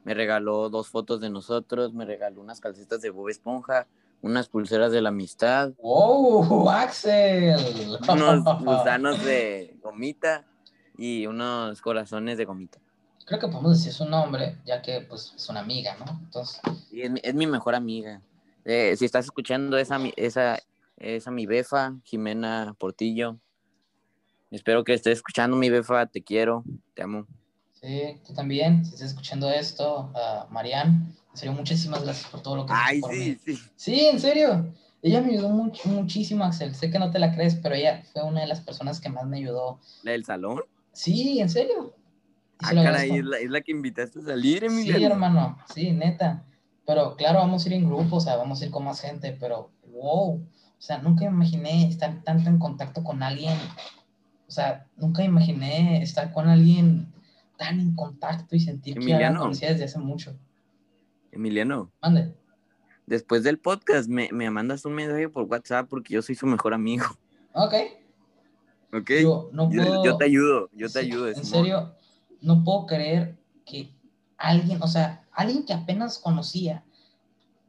me 0.05 0.13
regaló 0.13 0.69
dos 0.69 0.89
fotos 0.89 1.23
de 1.23 1.31
nosotros, 1.31 1.95
me 1.95 2.05
regaló 2.05 2.43
unas 2.43 2.61
calcetas 2.61 3.01
de 3.01 3.09
Bob 3.09 3.31
Esponja, 3.31 3.87
unas 4.21 4.49
pulseras 4.49 4.93
de 4.93 5.01
la 5.01 5.09
amistad, 5.09 5.73
¡Wow, 5.79 6.69
Axel! 6.69 7.57
unos 8.07 8.45
gusanos 8.61 9.25
de 9.25 9.79
gomita 9.83 10.45
y 10.99 11.27
unos 11.27 11.81
corazones 11.81 12.37
de 12.37 12.45
gomita. 12.45 12.84
Creo 13.27 13.41
que 13.41 13.49
podemos 13.49 13.79
decir 13.79 13.93
su 13.93 14.05
nombre, 14.05 14.59
ya 14.67 14.83
que 14.83 15.01
pues 15.01 15.33
es 15.37 15.49
una 15.49 15.61
amiga, 15.61 15.97
¿no? 15.99 16.21
Entonces, 16.25 16.61
Y 16.91 17.03
es, 17.03 17.11
mi- 17.11 17.21
es 17.23 17.35
mi 17.35 17.47
mejor 17.47 17.75
amiga. 17.75 18.21
Eh, 18.65 18.95
si 18.97 19.05
estás 19.05 19.25
escuchando 19.25 19.77
esa, 19.79 19.99
esa, 20.17 20.59
esa 20.97 21.31
mi 21.31 21.47
befa, 21.47 21.95
Jimena 22.05 22.75
Portillo. 22.79 23.39
Espero 24.51 24.85
que 24.85 24.95
estés 24.95 25.19
escuchando 25.19 25.57
mi 25.57 25.69
befa, 25.71 26.07
te 26.07 26.23
quiero, 26.23 26.65
te 26.95 27.03
amo. 27.03 27.27
sí, 27.73 28.21
tú 28.27 28.33
también, 28.35 28.85
si 28.85 28.95
estás 28.95 29.09
escuchando 29.11 29.51
esto, 29.51 30.11
ah, 30.15 30.47
Marian, 30.51 31.15
en 31.33 31.37
serio, 31.37 31.53
muchísimas 31.55 32.03
gracias 32.05 32.31
por 32.31 32.41
todo 32.43 32.57
lo 32.57 32.67
que 32.67 32.73
Ay, 32.75 33.01
por 33.01 33.11
sí, 33.13 33.19
mí. 33.19 33.37
sí. 33.45 33.59
Sí, 33.77 34.07
en 34.07 34.21
serio. 34.21 34.73
Ella 35.03 35.21
me 35.21 35.33
ayudó 35.33 35.51
mucho, 35.51 35.87
muchísimo, 35.89 36.45
Axel. 36.45 36.75
Sé 36.75 36.91
que 36.91 36.99
no 36.99 37.11
te 37.11 37.19
la 37.19 37.35
crees, 37.35 37.57
pero 37.57 37.75
ella 37.75 38.03
fue 38.13 38.23
una 38.23 38.41
de 38.41 38.47
las 38.47 38.61
personas 38.61 39.01
que 39.01 39.11
más 39.11 39.27
me 39.27 39.37
ayudó. 39.39 39.79
¿La 40.03 40.13
del 40.13 40.25
salón? 40.25 40.63
Sí, 40.93 41.41
en 41.41 41.51
serio. 41.51 41.95
Ah, 42.61 42.71
caray, 42.73 43.11
es 43.19 43.25
la, 43.25 43.39
es 43.39 43.51
la 43.51 43.61
que 43.61 43.73
invitaste 43.73 44.21
a 44.21 44.23
salir, 44.23 44.61
Sí, 44.61 44.67
Emiliano. 44.67 45.15
hermano, 45.15 45.59
sí, 45.75 45.93
neta. 45.93 46.45
Pero 46.87 47.17
claro, 47.17 47.39
vamos 47.41 47.65
a 47.65 47.69
ir 47.69 47.75
en 47.75 47.87
grupo, 47.87 48.17
o 48.17 48.21
sea, 48.21 48.37
vamos 48.37 48.61
a 48.61 48.67
ir 48.67 48.71
con 48.71 48.85
más 48.85 49.01
gente, 49.01 49.37
pero 49.39 49.71
wow. 49.91 50.35
O 50.37 50.47
sea, 50.87 50.99
nunca 50.99 51.25
imaginé 51.25 51.89
estar 51.89 52.23
tanto 52.25 52.51
en 52.51 52.59
contacto 52.59 53.03
con 53.03 53.23
alguien. 53.23 53.57
O 54.47 54.51
sea, 54.53 54.87
nunca 54.97 55.25
imaginé 55.25 56.03
estar 56.03 56.33
con 56.33 56.47
alguien 56.49 57.11
tan 57.57 57.81
en 57.81 57.95
contacto 57.95 58.55
y 58.55 58.61
sentir 58.61 58.95
que 58.99 59.01
ya 59.01 59.09
la 59.09 59.15
Emiliano. 59.17 59.41
conocía 59.41 59.71
desde 59.71 59.85
hace 59.85 59.99
mucho. 59.99 60.37
Emiliano, 61.33 61.91
Mande. 62.03 62.35
después 63.07 63.43
del 63.43 63.59
podcast 63.59 64.09
me, 64.09 64.29
me 64.33 64.51
mandas 64.51 64.85
un 64.85 64.93
mensaje 64.95 65.29
por 65.29 65.45
WhatsApp 65.45 65.89
porque 65.89 66.15
yo 66.15 66.23
soy 66.23 66.35
su 66.35 66.47
mejor 66.47 66.75
amigo. 66.75 67.07
Ok. 67.55 67.75
¿Ok? 68.93 69.11
Yo 69.23 69.49
no 69.53 69.71
Yo, 69.73 69.83
puedo. 69.83 70.05
yo 70.05 70.17
te 70.17 70.25
ayudo, 70.27 70.69
yo 70.73 70.87
te 70.89 71.01
Sí, 71.01 71.07
ayudo. 71.07 71.29
En 71.29 71.45
serio, 71.45 71.95
no 72.45 72.63
puedo 72.63 72.87
creer 72.87 73.39
que 73.65 73.91
alguien, 74.37 74.83
o 74.83 74.87
sea, 74.87 75.25
alguien 75.33 75.65
que 75.65 75.73
apenas 75.73 76.19
conocía, 76.19 76.85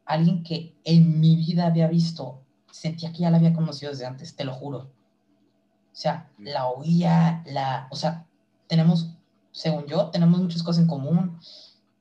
alguien 0.06 0.44
que 0.44 0.76
en 0.84 1.20
mi 1.20 1.36
vida 1.38 1.66
había 1.66 1.88
visto, 1.88 2.42
sentía 2.72 3.12
que 3.12 3.20
ya 3.20 3.32
la 3.32 3.38
había 3.38 3.54
conocido 3.54 3.92
desde 3.92 4.06
antes, 4.06 4.36
te 4.36 4.44
lo 4.44 4.54
juro. 4.54 4.80
O 4.80 5.98
sea, 5.98 6.30
la 6.38 6.68
oía, 6.68 7.42
la, 7.46 7.88
o 7.90 7.96
sea, 7.96 8.26
tenemos, 8.68 9.12
según 9.52 9.86
yo, 9.88 10.10
tenemos 10.10 10.42
muchas 10.42 10.62
cosas 10.62 10.82
en 10.82 10.90
común. 10.90 11.40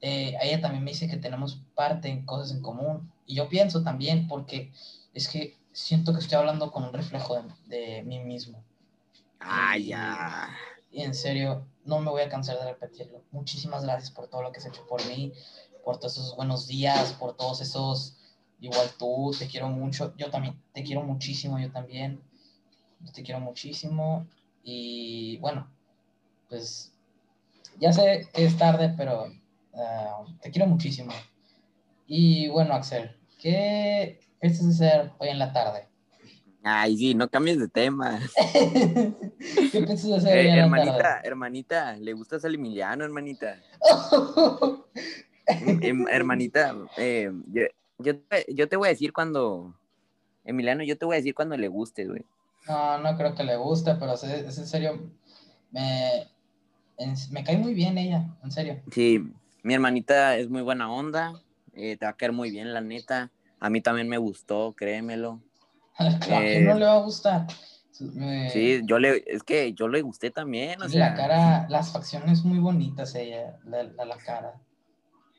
Eh, 0.01 0.37
ella 0.43 0.61
también 0.61 0.83
me 0.83 0.91
dice 0.91 1.09
que 1.09 1.17
tenemos 1.17 1.63
parte 1.77 2.09
en 2.09 2.27
cosas 2.27 2.51
en 2.51 2.61
común. 2.61 3.13
Y 3.25 3.37
yo 3.37 3.49
pienso 3.49 3.85
también, 3.85 4.27
porque 4.27 4.73
es 5.15 5.29
que 5.29 5.57
siento 5.73 6.13
que 6.13 6.19
estoy 6.19 6.39
hablando 6.39 6.73
con 6.73 6.83
un 6.83 6.93
reflejo 6.93 7.37
de, 7.37 7.45
de 7.69 8.03
mí 8.03 8.19
mismo. 8.19 8.65
Ah, 9.39 9.79
ya. 9.79 10.51
Y 10.91 11.03
en 11.03 11.15
serio, 11.15 11.65
no 11.85 12.01
me 12.01 12.11
voy 12.11 12.23
a 12.23 12.29
cansar 12.29 12.59
de 12.59 12.65
repetirlo. 12.65 13.23
Muchísimas 13.31 13.85
gracias 13.85 14.11
por 14.11 14.29
todo 14.29 14.43
lo 14.43 14.53
que 14.53 14.59
has 14.59 14.67
hecho 14.67 14.87
por 14.87 15.05
mí, 15.07 15.33
por 15.85 15.99
todos 15.99 16.17
esos 16.17 16.37
buenos 16.37 16.67
días, 16.67 17.13
por 17.15 17.37
todos 17.37 17.61
esos, 17.61 18.17
igual 18.61 18.89
tú, 18.99 19.35
te 19.39 19.47
quiero 19.47 19.69
mucho. 19.69 20.15
Yo 20.17 20.31
también, 20.31 20.61
te 20.73 20.83
quiero 20.83 21.03
muchísimo, 21.03 21.59
yo 21.59 21.71
también. 21.71 22.23
Yo 23.01 23.13
te 23.13 23.23
quiero 23.23 23.41
muchísimo. 23.41 24.27
Y 24.63 25.37
bueno, 25.39 25.71
pues 26.49 26.93
ya 27.79 27.93
sé 27.93 28.29
que 28.33 28.47
es 28.47 28.57
tarde, 28.57 28.95
pero 28.97 29.27
ah, 29.75 30.25
te 30.41 30.51
quiero 30.51 30.67
muchísimo. 30.67 31.13
Y 32.07 32.49
bueno, 32.49 32.75
Axel, 32.75 33.17
¿qué 33.39 34.21
piensas 34.41 34.67
hacer 34.67 35.13
hoy 35.19 35.29
en 35.29 35.39
la 35.39 35.53
tarde? 35.53 35.89
Ay, 36.67 36.97
sí, 36.97 37.15
no 37.15 37.29
cambies 37.29 37.59
de 37.59 37.69
tema. 37.69 38.19
¿Qué 39.71 39.83
piensas 39.83 40.11
hacer 40.13 40.35
Eh, 40.47 40.59
hermanita, 40.59 40.97
tarde? 40.97 41.29
hermanita, 41.29 41.97
¿le 41.99 42.15
gustas 42.15 42.43
al 42.47 42.55
Emiliano, 42.55 43.05
hermanita? 43.05 43.61
Em, 45.83 46.07
hermanita, 46.09 46.75
eh, 46.97 47.31
yo, 47.53 47.63
yo, 47.99 48.19
te- 48.19 48.47
yo 48.55 48.67
te 48.67 48.77
voy 48.77 48.87
a 48.89 48.91
decir 48.93 49.13
cuando, 49.13 49.79
Emiliano, 50.43 50.83
yo 50.85 50.97
te 50.97 51.05
voy 51.05 51.15
a 51.15 51.19
decir 51.19 51.35
cuando 51.35 51.57
le 51.57 51.69
guste, 51.69 52.07
güey. 52.07 52.25
No, 52.67 52.99
no 52.99 53.15
creo 53.17 53.35
que 53.35 53.45
le 53.45 53.57
guste, 53.57 53.95
pero 53.97 54.15
es, 54.15 54.25
es 54.25 54.59
en 54.59 54.67
serio, 54.67 55.11
me, 55.71 56.29
me 57.31 57.45
cae 57.45 57.59
muy 57.59 57.75
bien 57.75 57.99
ella, 57.99 58.27
en 58.43 58.51
serio. 58.51 58.81
Sí, 58.91 59.23
mi 59.63 59.75
hermanita 59.75 60.37
es 60.39 60.49
muy 60.49 60.63
buena 60.63 60.91
onda, 60.91 61.35
eh, 61.75 61.99
te 61.99 62.07
va 62.07 62.13
a 62.13 62.17
caer 62.17 62.33
muy 62.33 62.51
bien, 62.51 62.73
la 62.73 62.81
neta. 62.81 63.31
A 63.61 63.69
mí 63.69 63.83
también 63.83 64.09
me 64.09 64.17
gustó, 64.19 64.73
créemelo. 64.75 65.43
Claro 66.21 66.45
Eh, 66.47 66.61
no 66.67 66.75
le 66.75 66.85
va 66.87 66.95
a 66.97 67.03
gustar. 67.03 67.47
Me- 68.01 68.51
Sí, 68.51 68.81
yo 68.85 68.99
le, 68.99 69.23
es 69.27 69.43
que 69.45 69.73
yo 69.73 69.87
le 69.87 70.03
gusté 70.03 70.31
también, 70.31 70.83
o 70.83 70.89
sea. 70.89 71.11
la 71.11 71.15
cara, 71.15 71.67
las 71.69 71.93
facciones 71.93 72.45
muy 72.45 72.59
bonitas 72.59 73.15
ella, 73.15 73.57
la, 73.65 73.85
la, 73.85 74.05
la 74.05 74.17
cara. 74.17 74.55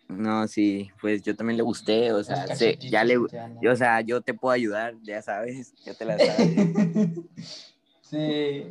No, 0.07 0.47
sí, 0.47 0.89
pues 1.01 1.21
yo 1.23 1.35
también 1.35 1.57
le 1.57 1.63
gusté, 1.63 2.13
o 2.13 2.23
sea, 2.23 2.47
sé- 2.55 2.77
ya 2.77 3.03
le, 3.03 3.15
yo, 3.61 3.71
o 3.71 3.75
sea, 3.75 4.01
yo 4.01 4.21
te 4.21 4.33
puedo 4.33 4.53
ayudar, 4.53 4.93
ya 5.03 5.21
sabes, 5.21 5.73
ya 5.83 5.93
te 5.95 6.05
la 6.05 6.17
sabes. 6.17 6.55
sí, 8.01 8.67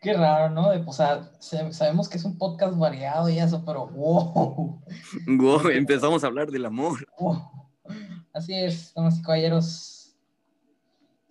qué 0.00 0.12
raro, 0.14 0.50
¿no? 0.52 0.70
De- 0.70 0.82
O 0.86 0.92
sea, 0.92 1.30
se- 1.38 1.72
sabemos 1.72 2.08
que 2.08 2.16
es 2.16 2.24
un 2.24 2.36
podcast 2.38 2.76
variado 2.76 3.28
y 3.28 3.38
eso, 3.38 3.62
pero 3.64 3.86
wow. 3.88 4.80
Wow, 5.26 5.68
empezamos 5.68 6.24
a 6.24 6.28
hablar 6.28 6.50
del 6.50 6.64
amor. 6.66 7.06
wow. 7.18 7.42
Así 8.32 8.54
es, 8.54 8.92
damas 8.94 9.18
y 9.18 9.22
caballeros. 9.22 9.99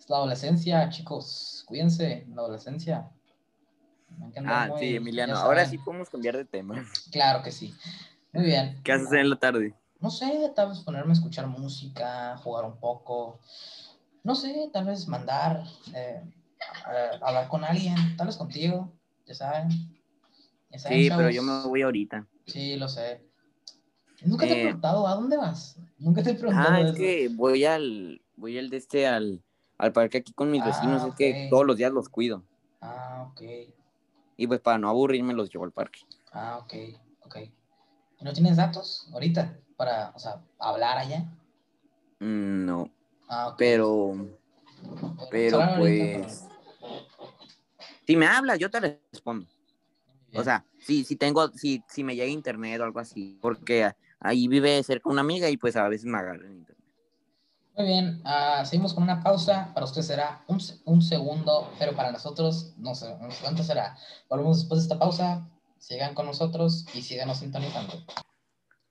La 0.10 0.18
adolescencia, 0.18 0.90
chicos. 0.90 1.64
Cuídense, 1.68 2.26
la 2.34 2.42
adolescencia. 2.42 3.12
Ah, 4.44 4.66
muy- 4.68 4.80
sí, 4.80 4.96
Emiliano. 4.96 5.36
Ahora 5.38 5.64
sí 5.68 5.78
podemos 5.78 6.10
cambiar 6.10 6.36
de 6.36 6.46
tema. 6.46 6.74
Claro 7.12 7.44
que 7.44 7.52
sí. 7.52 7.76
Muy 8.34 8.46
bien. 8.46 8.82
¿Qué 8.84 8.92
haces 8.92 9.12
en 9.12 9.30
la 9.30 9.36
tarde? 9.36 9.76
No 10.00 10.10
sé, 10.10 10.52
tal 10.56 10.70
vez 10.70 10.80
ponerme 10.80 11.12
a 11.12 11.14
escuchar 11.14 11.46
música, 11.46 12.36
jugar 12.38 12.66
un 12.66 12.80
poco. 12.80 13.40
No 14.24 14.34
sé, 14.34 14.70
tal 14.74 14.86
vez 14.86 15.08
mandar, 15.08 15.64
eh, 15.94 16.24
a- 16.86 17.28
hablar 17.28 17.48
con 17.48 17.64
alguien, 17.64 17.96
tal 18.18 18.28
vez 18.28 18.36
contigo, 18.38 18.92
ya 19.28 19.36
saben. 19.36 19.70
Ya 20.72 20.80
saben, 20.80 21.04
Sí, 21.04 21.10
pero 21.16 21.30
yo 21.30 21.44
me 21.44 21.68
voy 21.68 21.84
ahorita. 21.84 22.28
Sí, 22.48 22.78
lo 22.78 22.90
sé. 22.90 23.24
Nunca 24.24 24.48
te 24.48 24.54
he 24.54 24.58
Eh, 24.58 24.64
preguntado, 24.64 25.08
¿a 25.08 25.14
dónde 25.14 25.38
vas? 25.38 25.78
Nunca 26.00 26.24
te 26.24 26.32
he 26.32 26.34
preguntado 26.34 26.74
Ah, 26.74 26.82
es 26.82 26.88
eso. 26.90 26.98
que 26.98 27.30
voy 27.32 27.64
al, 27.66 28.22
voy 28.36 28.58
al 28.58 28.70
de 28.72 28.78
este, 28.78 29.06
al, 29.08 29.44
al 29.80 29.92
parque 29.94 30.20
aquí 30.20 30.34
con 30.34 30.52
mis 30.52 30.62
Ah, 30.62 30.66
vecinos, 30.66 31.04
es 31.04 31.16
que 31.16 31.48
todos 31.50 31.66
los 31.66 31.78
días 31.78 31.92
los 31.92 32.10
cuido. 32.10 32.44
Ah, 32.82 33.28
ok. 33.32 33.42
Y 34.38 34.48
pues 34.48 34.60
para 34.62 34.78
no 34.78 34.90
aburrirme 34.90 35.34
los 35.34 35.50
llevo 35.52 35.66
al 35.66 35.72
parque. 35.72 36.02
Ah, 36.32 36.60
ok, 36.62 36.74
ok. 37.22 37.38
¿Y 38.20 38.24
no 38.24 38.34
tienes 38.34 38.58
datos 38.58 39.10
ahorita 39.14 39.58
para, 39.78 40.12
o 40.16 40.20
sea, 40.20 40.44
hablar 40.60 40.98
allá? 40.98 41.26
Mm, 42.20 42.66
No, 42.66 42.92
Ah, 43.30 43.48
ok. 43.50 43.56
pero, 43.58 43.88
Bueno, 44.14 45.28
pero 45.32 45.62
hablar 45.62 45.80
ahorita, 45.80 46.22
pues, 46.28 46.46
si 48.06 48.16
me 48.16 48.28
hablas, 48.28 48.60
yo 48.60 48.70
te 48.70 48.80
respondo. 49.12 49.48
pero- 50.32 50.42
O 50.42 50.44
sea, 50.44 50.66
si, 50.80 51.04
si 51.06 51.16
tengo, 51.16 51.48
si, 51.54 51.84
si 51.88 52.04
me 52.04 52.16
llega 52.16 52.28
internet 52.30 52.80
o 52.82 52.84
algo 52.84 53.00
así, 53.00 53.38
porque 53.42 53.92
ahí 54.20 54.48
vive 54.48 54.84
cerca 54.84 55.10
una 55.10 55.22
amiga 55.22 55.50
y 55.50 55.58
pues 55.58 55.76
a 55.76 55.88
veces 55.88 56.06
me 56.06 56.18
agarra 56.18 56.46
en 56.46 56.58
internet. 56.58 56.79
Muy 57.78 57.86
bien, 57.88 58.22
ah, 58.26 58.64
seguimos 58.66 58.94
con 58.94 59.04
una 59.04 59.24
pausa. 59.24 59.72
Para 59.74 59.86
usted 59.86 60.02
será 60.02 60.44
un, 60.48 60.60
un 60.86 61.02
segundo, 61.02 61.72
pero 61.80 61.96
para 61.96 62.12
nosotros 62.12 62.74
no 62.78 62.94
sé 62.94 63.16
cuánto 63.42 63.64
será. 63.64 63.96
Volvemos 64.30 64.60
después 64.60 64.80
de 64.82 64.84
esta 64.84 65.00
pausa. 65.00 65.50
Sigan 65.78 66.14
con 66.14 66.26
nosotros 66.26 66.86
y 66.94 67.02
síganos 67.02 67.38
sintonizando. 67.38 67.94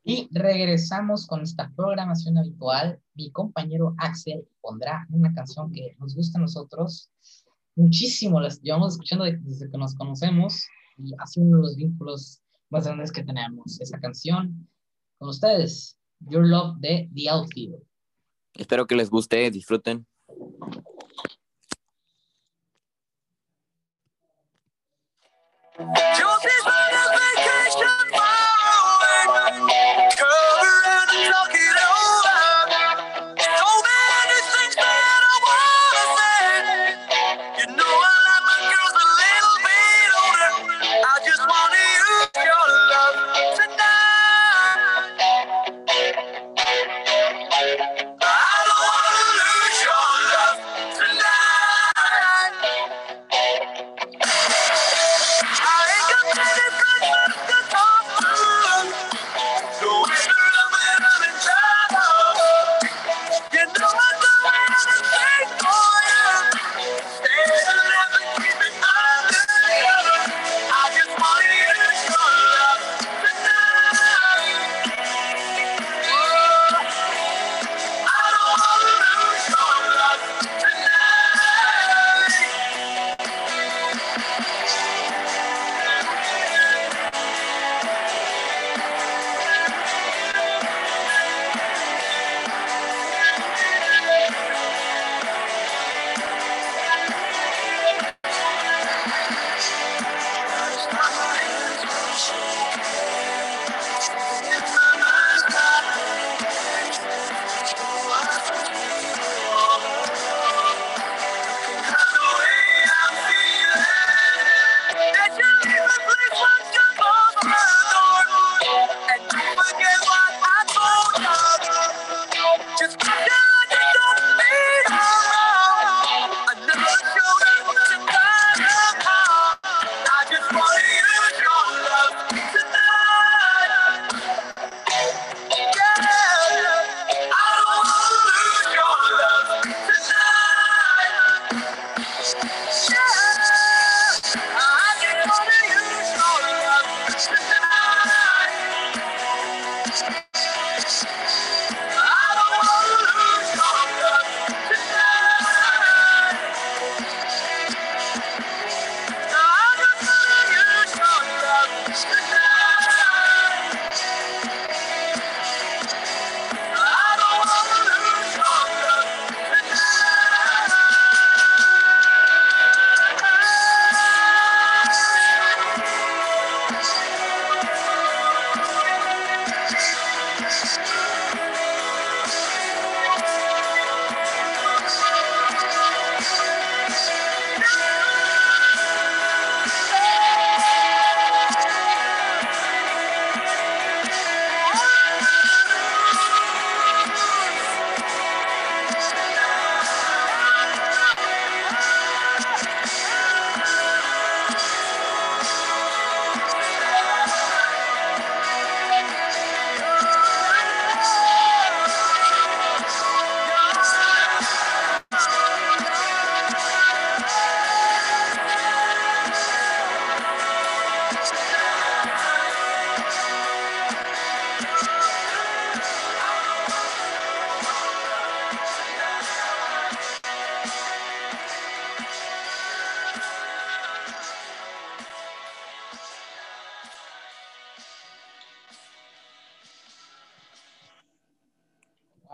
Y 0.04 0.26
regresamos 0.32 1.26
con 1.26 1.42
esta 1.42 1.70
programación 1.76 2.38
habitual. 2.38 2.98
Mi 3.14 3.30
compañero 3.30 3.94
Axel 3.98 4.48
pondrá 4.62 5.06
una 5.10 5.34
canción 5.34 5.70
que 5.70 5.94
nos 5.98 6.14
gusta 6.14 6.38
a 6.38 6.42
nosotros 6.42 7.10
muchísimo. 7.76 8.40
Las 8.40 8.62
llevamos 8.62 8.94
escuchando 8.94 9.24
de- 9.26 9.36
desde 9.36 9.70
que 9.70 9.76
nos 9.76 9.94
conocemos 9.96 10.64
y 10.96 11.12
ha 11.18 11.26
sido 11.26 11.46
uno 11.46 11.56
de 11.58 11.62
los 11.64 11.76
vínculos 11.76 12.40
más 12.70 12.86
grandes 12.86 13.12
que 13.12 13.22
tenemos. 13.22 13.78
Esa 13.82 13.98
canción 14.00 14.66
con 15.18 15.28
ustedes, 15.28 15.98
Your 16.20 16.46
Love 16.46 16.78
de 16.78 17.10
The 17.14 17.28
Outfield. 17.28 17.82
Espero 18.58 18.86
que 18.86 18.96
les 18.96 19.08
guste, 19.08 19.50
disfruten. 19.52 20.04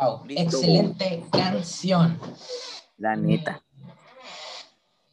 Wow, 0.04 0.24
excelente 0.28 1.24
canción. 1.32 2.18
La 2.98 3.16
neta. 3.16 3.62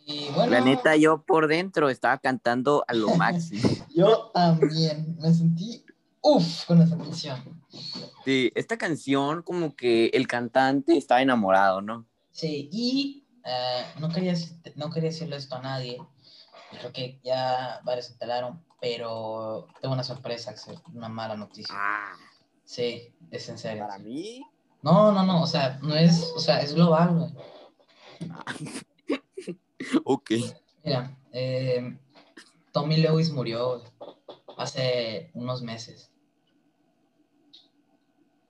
Y 0.05 0.29
bueno, 0.29 0.51
La 0.51 0.61
neta, 0.61 0.95
yo 0.95 1.23
por 1.23 1.47
dentro 1.47 1.89
estaba 1.89 2.17
cantando 2.17 2.83
a 2.87 2.93
lo 2.93 3.09
máximo. 3.15 3.69
yo 3.95 4.31
también 4.33 5.15
me 5.19 5.33
sentí 5.33 5.85
uff 6.21 6.65
con 6.65 6.81
esa 6.81 6.97
canción. 6.97 7.61
Sí, 8.25 8.51
esta 8.55 8.77
canción 8.77 9.41
como 9.41 9.75
que 9.75 10.07
el 10.07 10.27
cantante 10.27 10.97
estaba 10.97 11.21
enamorado, 11.21 11.81
¿no? 11.81 12.05
Sí, 12.31 12.69
y 12.71 13.25
eh, 13.45 13.85
no, 13.99 14.09
quería, 14.09 14.33
no 14.75 14.89
quería 14.89 15.09
decirle 15.09 15.37
esto 15.37 15.55
a 15.55 15.61
nadie. 15.61 15.97
Creo 16.79 16.91
que 16.93 17.19
ya 17.23 17.81
varios 17.83 18.07
se 18.07 18.13
enteraron, 18.13 18.63
pero 18.79 19.67
tengo 19.81 19.93
una 19.93 20.03
sorpresa, 20.03 20.51
Axel, 20.51 20.79
una 20.93 21.09
mala 21.09 21.35
noticia. 21.35 21.73
Ah, 21.77 22.13
Sí, 22.63 23.13
es 23.31 23.49
en 23.49 23.57
serio. 23.57 23.85
para 23.85 23.99
mí. 23.99 24.45
No, 24.83 25.11
no, 25.11 25.23
no, 25.23 25.43
o 25.43 25.47
sea, 25.47 25.79
no 25.81 25.95
es, 25.95 26.31
o 26.35 26.39
sea, 26.39 26.59
es 26.61 26.73
global, 26.73 27.15
güey. 27.15 27.31
Ok. 30.05 30.31
Mira, 30.83 31.17
eh, 31.31 31.97
Tommy 32.71 32.97
Lewis 32.97 33.31
murió 33.31 33.83
hace 34.57 35.31
unos 35.33 35.61
meses. 35.63 36.11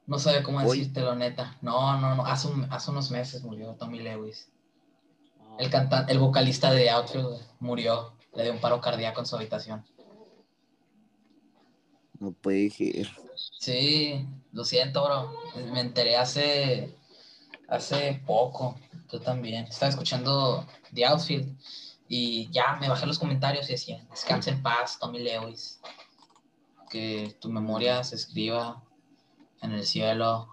No 0.06 0.20
sabe 0.20 0.44
cómo 0.44 0.60
decírtelo, 0.76 1.16
neta. 1.16 1.58
No, 1.62 1.98
no, 2.00 2.16
no, 2.16 2.26
hace, 2.26 2.48
un- 2.50 2.68
hace 2.72 2.92
unos 2.92 3.12
meses 3.12 3.44
murió 3.44 3.76
Tommy 3.76 4.00
Lewis. 4.02 4.52
El, 5.58 5.70
cantante, 5.70 6.12
el 6.12 6.20
vocalista 6.20 6.72
de 6.72 6.90
Outfield 6.90 7.40
murió, 7.60 8.14
le 8.34 8.44
dio 8.44 8.52
un 8.54 8.60
paro 8.60 8.82
cardíaco 8.82 9.20
en 9.22 9.26
su 9.26 9.36
habitación. 9.36 9.86
No 12.22 12.32
puede 12.34 12.70
ser. 12.70 13.10
Sí, 13.60 14.28
lo 14.52 14.64
siento, 14.64 15.04
bro. 15.04 15.34
Me 15.74 15.80
enteré 15.80 16.16
hace, 16.18 16.96
hace 17.68 18.22
poco. 18.28 18.80
Tú 19.10 19.20
también. 19.20 19.66
Estaba 19.66 19.90
escuchando 19.90 20.68
The 20.94 21.04
Outfield 21.08 21.58
y 22.08 22.48
ya 22.52 22.78
me 22.80 22.90
bajé 22.90 23.08
los 23.08 23.18
comentarios 23.18 23.68
y 23.70 23.72
decían, 23.72 24.08
descansa 24.12 24.52
en 24.52 24.62
paz, 24.62 25.00
Tommy 25.00 25.18
Lewis. 25.18 25.80
Que 26.92 27.36
tu 27.42 27.50
memoria 27.50 28.04
se 28.04 28.18
escriba 28.18 28.84
en 29.64 29.72
el 29.72 29.84
cielo 29.84 30.48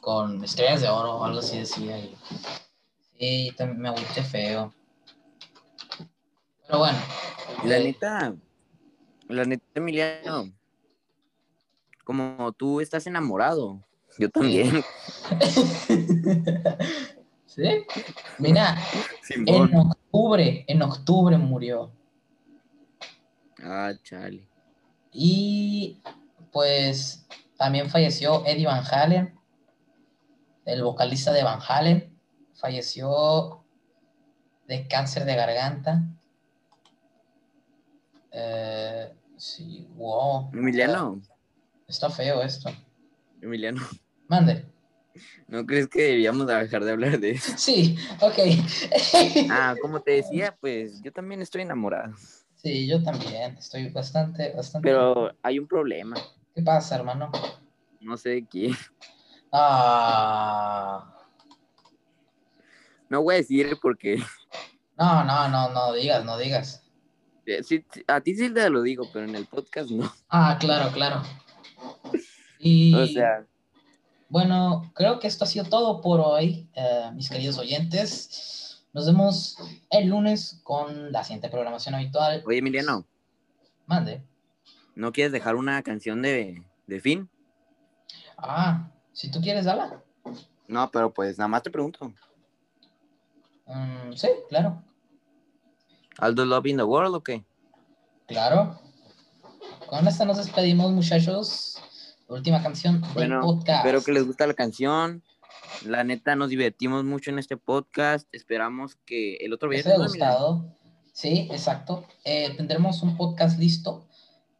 con 0.00 0.42
estrellas 0.42 0.80
de 0.80 0.88
oro 0.88 1.16
o 1.16 1.24
algo 1.24 1.40
así 1.40 1.58
decía. 1.58 1.98
Y, 1.98 2.16
sí, 3.18 3.54
también 3.54 3.82
me 3.82 3.88
agüité 3.90 4.22
feo. 4.22 4.72
Pero 6.66 6.78
bueno. 6.78 6.98
La 7.64 7.76
eh, 7.76 7.84
neta, 7.84 8.34
la 9.28 9.44
neta, 9.44 9.64
Emiliano, 9.74 10.50
como 12.06 12.52
tú 12.52 12.80
estás 12.80 13.04
enamorado, 13.08 13.84
yo 14.16 14.30
también. 14.30 14.84
¿Sí? 17.46 17.84
Mira, 18.38 18.76
Simón. 19.22 19.68
En 19.72 19.76
octubre, 19.76 20.64
en 20.68 20.82
octubre 20.82 21.36
murió. 21.36 21.90
Ah, 23.60 23.92
chale. 24.04 24.48
Y 25.10 26.00
pues 26.52 27.26
también 27.56 27.90
falleció 27.90 28.46
Eddie 28.46 28.66
Van 28.66 28.84
Halen, 28.88 29.36
el 30.64 30.84
vocalista 30.84 31.32
de 31.32 31.42
Van 31.42 31.58
Halen. 31.66 32.16
Falleció 32.54 33.64
de 34.68 34.86
cáncer 34.86 35.24
de 35.24 35.34
garganta. 35.34 36.04
Eh, 38.30 39.12
sí, 39.36 39.88
wow. 39.96 40.50
Emiliano, 40.52 41.20
Está 41.88 42.10
feo 42.10 42.42
esto. 42.42 42.70
Emiliano, 43.40 43.80
Mande. 44.28 44.64
¿no 45.46 45.64
crees 45.64 45.88
que 45.88 46.02
debíamos 46.02 46.46
dejar 46.46 46.84
de 46.84 46.90
hablar 46.92 47.18
de 47.20 47.30
eso? 47.32 47.52
Sí, 47.56 47.96
ok. 48.20 48.38
Ah, 49.50 49.74
como 49.80 50.00
te 50.00 50.12
decía, 50.12 50.56
pues 50.60 51.00
yo 51.02 51.12
también 51.12 51.40
estoy 51.42 51.62
enamorado. 51.62 52.14
Sí, 52.56 52.86
yo 52.86 53.02
también. 53.02 53.56
Estoy 53.56 53.88
bastante, 53.90 54.52
bastante. 54.54 54.88
Pero 54.88 55.32
hay 55.42 55.58
un 55.58 55.66
problema, 55.68 56.16
¿Qué 56.54 56.62
pasa, 56.62 56.96
hermano? 56.96 57.30
no 58.00 58.16
sé 58.16 58.30
de 58.30 58.46
quién. 58.46 58.74
Ah. 59.52 61.12
No 63.08 63.22
voy 63.22 63.34
a 63.34 63.38
decir 63.38 63.78
porque 63.80 64.16
No, 64.98 65.24
no, 65.24 65.48
no, 65.48 65.70
no 65.72 65.92
digas, 65.92 66.24
no 66.24 66.36
digas. 66.38 66.82
eh, 67.46 67.62
sí, 67.62 67.84
a 68.08 68.20
ti 68.20 68.34
sí 68.34 68.50
te 68.52 68.68
lo 68.70 68.82
digo, 68.82 69.04
pero 69.12 69.24
en 69.26 69.34
el 69.36 69.46
podcast 69.46 69.90
no. 69.90 70.12
Ah, 70.28 70.56
claro, 70.58 70.90
claro. 70.92 71.22
Y 72.58 72.94
O 72.94 73.06
sea, 73.06 73.46
bueno, 74.28 74.90
creo 74.94 75.18
que 75.20 75.26
esto 75.28 75.44
ha 75.44 75.48
sido 75.48 75.64
todo 75.66 76.00
por 76.00 76.20
hoy, 76.20 76.68
eh, 76.74 77.10
mis 77.14 77.28
queridos 77.30 77.58
oyentes. 77.58 78.84
Nos 78.92 79.06
vemos 79.06 79.56
el 79.90 80.08
lunes 80.08 80.60
con 80.64 81.12
la 81.12 81.22
siguiente 81.22 81.48
programación 81.48 81.94
habitual. 81.94 82.42
oye 82.46 82.58
Emiliano, 82.58 83.06
Mande. 83.86 84.22
¿no 84.94 85.12
quieres 85.12 85.32
dejar 85.32 85.54
una 85.56 85.82
canción 85.82 86.22
de, 86.22 86.62
de 86.86 87.00
fin? 87.00 87.28
Ah, 88.38 88.90
si 89.12 89.30
tú 89.30 89.40
quieres, 89.40 89.64
dala. 89.66 90.02
No, 90.66 90.90
pero 90.90 91.12
pues 91.12 91.38
nada 91.38 91.48
más 91.48 91.62
te 91.62 91.70
pregunto. 91.70 92.12
Mm, 93.66 94.12
sí, 94.14 94.28
claro, 94.48 94.82
¿Aldo 96.18 96.44
Love 96.44 96.66
in 96.66 96.76
the 96.78 96.82
World 96.82 97.14
o 97.16 97.22
qué? 97.22 97.44
claro. 98.26 98.80
Con 99.86 100.08
esta 100.08 100.24
nos 100.24 100.38
despedimos, 100.38 100.90
muchachos. 100.90 101.75
Última 102.28 102.62
canción 102.62 103.00
del 103.00 103.12
Bueno, 103.14 103.40
podcast. 103.40 103.84
espero 103.86 104.02
que 104.02 104.12
les 104.12 104.26
guste 104.26 104.46
la 104.46 104.54
canción. 104.54 105.22
La 105.84 106.04
neta, 106.04 106.34
nos 106.36 106.48
divertimos 106.50 107.04
mucho 107.04 107.30
en 107.30 107.38
este 107.38 107.56
podcast. 107.56 108.26
Esperamos 108.32 108.96
que 109.06 109.36
el 109.36 109.52
otro 109.52 109.68
les 109.70 109.84
viernes. 109.84 109.94
haya 109.94 109.98
¿no, 110.04 110.10
Emiliano? 110.10 110.34
gustado. 110.38 110.76
Sí, 111.12 111.48
exacto. 111.50 112.06
Eh, 112.24 112.52
tendremos 112.56 113.02
un 113.02 113.16
podcast 113.16 113.58
listo, 113.58 114.06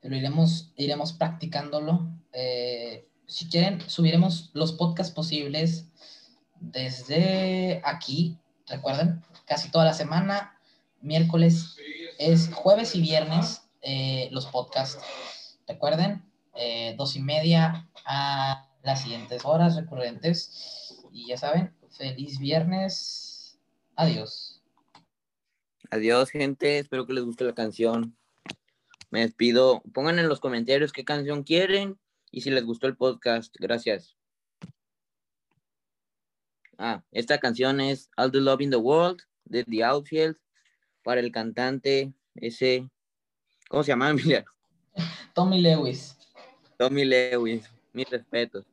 pero 0.00 0.16
iremos, 0.16 0.72
iremos 0.76 1.12
practicándolo. 1.12 2.08
Eh, 2.32 3.08
si 3.26 3.48
quieren, 3.48 3.80
subiremos 3.88 4.50
los 4.54 4.72
podcasts 4.72 5.12
posibles 5.12 5.88
desde 6.60 7.82
aquí. 7.84 8.38
Recuerden, 8.68 9.22
casi 9.44 9.70
toda 9.70 9.84
la 9.84 9.94
semana, 9.94 10.58
miércoles 11.00 11.76
es 12.18 12.48
jueves 12.52 12.94
y 12.94 13.00
viernes 13.00 13.62
eh, 13.82 14.28
los 14.32 14.46
podcasts. 14.46 14.98
Recuerden, 15.68 16.24
eh, 16.56 16.94
dos 16.96 17.16
y 17.16 17.22
media 17.22 17.88
a 18.04 18.68
las 18.82 19.02
siguientes 19.02 19.44
horas 19.44 19.76
recurrentes. 19.76 21.02
Y 21.12 21.28
ya 21.28 21.36
saben, 21.36 21.74
feliz 21.90 22.38
viernes. 22.38 23.58
Adiós. 23.96 24.62
Adiós, 25.90 26.30
gente. 26.30 26.78
Espero 26.78 27.06
que 27.06 27.12
les 27.12 27.24
guste 27.24 27.44
la 27.44 27.54
canción. 27.54 28.16
Me 29.10 29.20
despido. 29.20 29.82
Pongan 29.92 30.18
en 30.18 30.28
los 30.28 30.40
comentarios 30.40 30.92
qué 30.92 31.04
canción 31.04 31.42
quieren 31.42 31.98
y 32.30 32.42
si 32.42 32.50
les 32.50 32.64
gustó 32.64 32.86
el 32.86 32.96
podcast. 32.96 33.54
Gracias. 33.58 34.16
Ah, 36.78 37.02
esta 37.12 37.38
canción 37.38 37.80
es 37.80 38.10
All 38.16 38.30
the 38.30 38.40
Love 38.40 38.60
in 38.60 38.70
the 38.70 38.76
World 38.76 39.22
de 39.44 39.64
The 39.64 39.84
Outfield 39.84 40.36
para 41.02 41.20
el 41.20 41.32
cantante 41.32 42.12
ese. 42.34 42.90
¿Cómo 43.68 43.82
se 43.82 43.92
llama, 43.92 44.10
Emiliano? 44.10 44.50
Tommy 45.34 45.60
Lewis. 45.60 46.16
Tommy 46.76 47.04
Lewis. 47.04 47.70
Mis 47.92 48.10
respetos. 48.10 48.64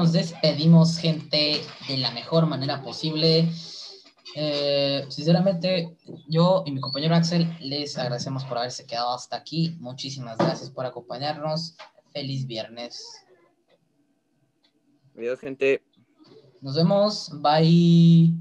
Nos 0.00 0.12
despedimos, 0.12 0.96
gente, 0.96 1.60
de 1.86 1.98
la 1.98 2.10
mejor 2.12 2.46
manera 2.46 2.82
posible. 2.82 3.46
Eh, 4.34 5.04
sinceramente, 5.10 5.94
yo 6.26 6.62
y 6.64 6.72
mi 6.72 6.80
compañero 6.80 7.14
Axel 7.14 7.54
les 7.60 7.98
agradecemos 7.98 8.44
por 8.44 8.56
haberse 8.56 8.86
quedado 8.86 9.12
hasta 9.12 9.36
aquí. 9.36 9.76
Muchísimas 9.78 10.38
gracias 10.38 10.70
por 10.70 10.86
acompañarnos. 10.86 11.76
Feliz 12.14 12.46
viernes. 12.46 13.04
Adiós, 15.14 15.38
gente. 15.38 15.82
Nos 16.62 16.76
vemos. 16.76 17.30
Bye. 17.42 18.32